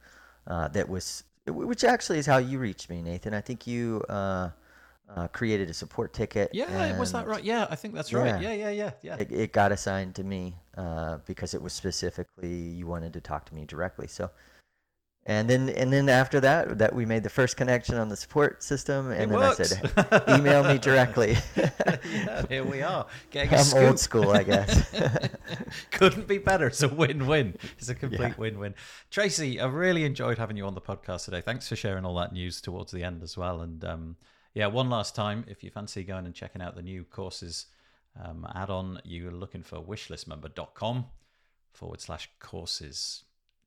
[0.47, 3.33] uh, that was, which actually is how you reached me, Nathan.
[3.33, 4.49] I think you uh,
[5.09, 6.51] uh, created a support ticket.
[6.53, 7.43] Yeah, was that right?
[7.43, 8.41] Yeah, I think that's right.
[8.41, 8.51] Yeah.
[8.51, 9.15] Yeah, yeah, yeah, yeah.
[9.17, 13.45] It, it got assigned to me uh, because it was specifically you wanted to talk
[13.45, 14.07] to me directly.
[14.07, 14.29] So,
[15.25, 18.61] and then and then after that, that we made the first connection on the support
[18.63, 19.59] system, and It then works.
[19.59, 21.37] I said, email me directly.
[21.55, 23.05] yeah, here we are.
[23.31, 23.83] Getting a I'm scoop.
[23.87, 24.91] old school, I guess.
[25.91, 26.67] Couldn't be better.
[26.67, 27.55] It's a win-win.
[27.77, 28.33] It's a complete Yeah.
[28.37, 28.75] win-win.
[29.11, 31.41] Tracy, I really enjoyed having you on the podcast today.
[31.41, 33.61] Thanks for sharing all that news towards the end as well.
[33.61, 34.15] And um,
[34.53, 37.67] yeah, one last time, if you fancy going and checking out the new courses
[38.21, 41.05] um, add-on, you're looking for wishlistmember.com
[41.71, 43.23] forward slash courses.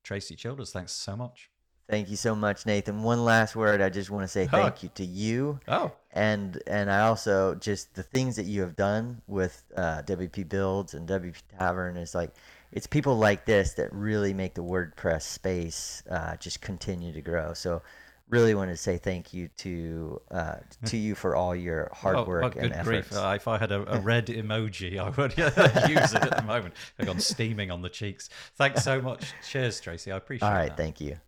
[0.07, 1.51] Tracy Childers, thanks so much.
[1.91, 3.03] Thank you so much, Nathan.
[3.03, 3.81] One last word.
[3.81, 7.95] I just want to say thank you to you, Oh, and and I also just
[7.95, 12.33] the things that you have done with uh, WP Builds and WP Tavern is like
[12.73, 17.53] it's people like this that really make the WordPress space uh, just continue to grow.
[17.53, 17.83] So
[18.29, 20.57] really want to say thank you to uh,
[20.87, 22.99] to you for all your hard Oh, work oh, and good grief.
[23.07, 23.17] efforts.
[23.17, 25.37] Uh, if I had a, a red emoji, I would
[25.89, 26.75] use it at the moment.
[26.99, 28.29] I've gone steaming on the cheeks.
[28.57, 29.33] Thanks so much.
[29.49, 30.11] Cheers, Tracy.
[30.13, 30.51] I appreciate it.
[30.51, 30.77] all right, that.
[30.77, 31.19] thank you.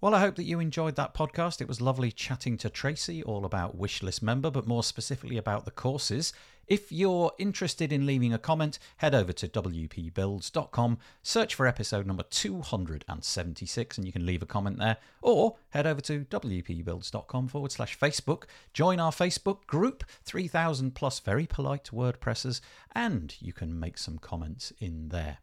[0.00, 1.60] Well, I hope that you enjoyed that podcast.
[1.60, 5.72] It was lovely chatting to Tracy all about Wishlist Member, but more specifically about the
[5.72, 6.32] courses.
[6.68, 12.22] If you're interested in leaving a comment, head over to wpbuilds.com, search for episode number
[12.22, 14.98] 276, and you can leave a comment there.
[15.20, 21.46] Or head over to wpbuilds.com forward slash Facebook, join our Facebook group, 3,000 plus very
[21.46, 22.60] polite WordPressers,
[22.94, 25.38] and you can make some comments in there.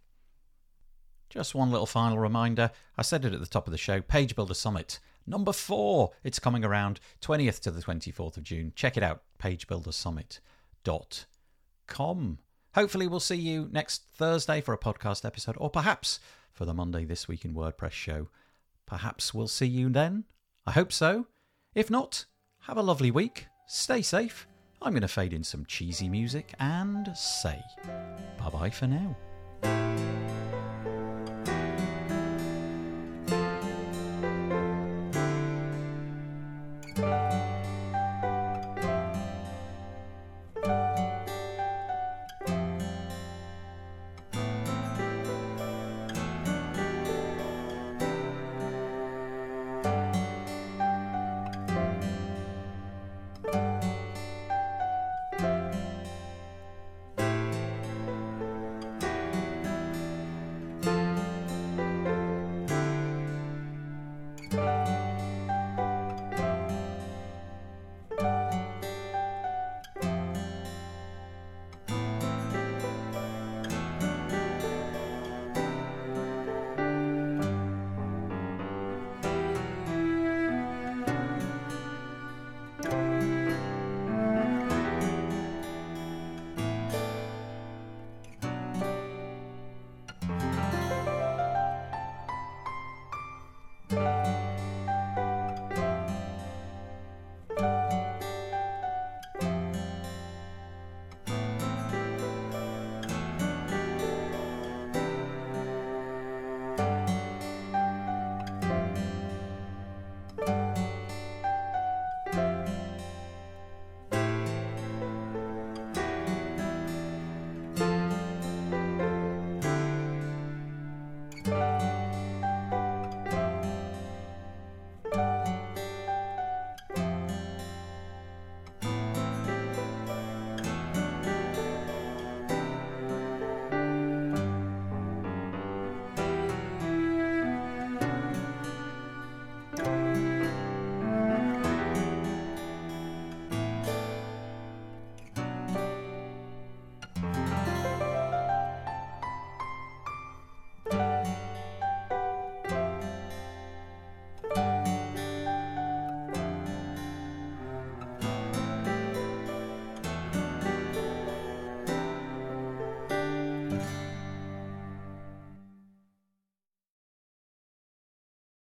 [1.30, 4.36] Just one little final reminder I said it at the top of the show Page
[4.36, 4.99] Builder Summit.
[5.28, 6.11] Number four.
[6.23, 8.73] It's coming around 20th to the 24th of June.
[8.76, 12.38] Check it out, pagebuildersummit.com.
[12.76, 16.19] Hopefully, we'll see you next Thursday for a podcast episode, or perhaps
[16.51, 18.30] for the Monday This Week in WordPress show.
[18.86, 20.26] Perhaps we'll see you then.
[20.67, 21.28] I hope so.
[21.73, 22.26] If not,
[22.61, 23.47] have a lovely week.
[23.67, 24.47] Stay safe.
[24.82, 27.59] I'm going to fade in some cheesy music and say
[28.38, 29.15] bye bye for now.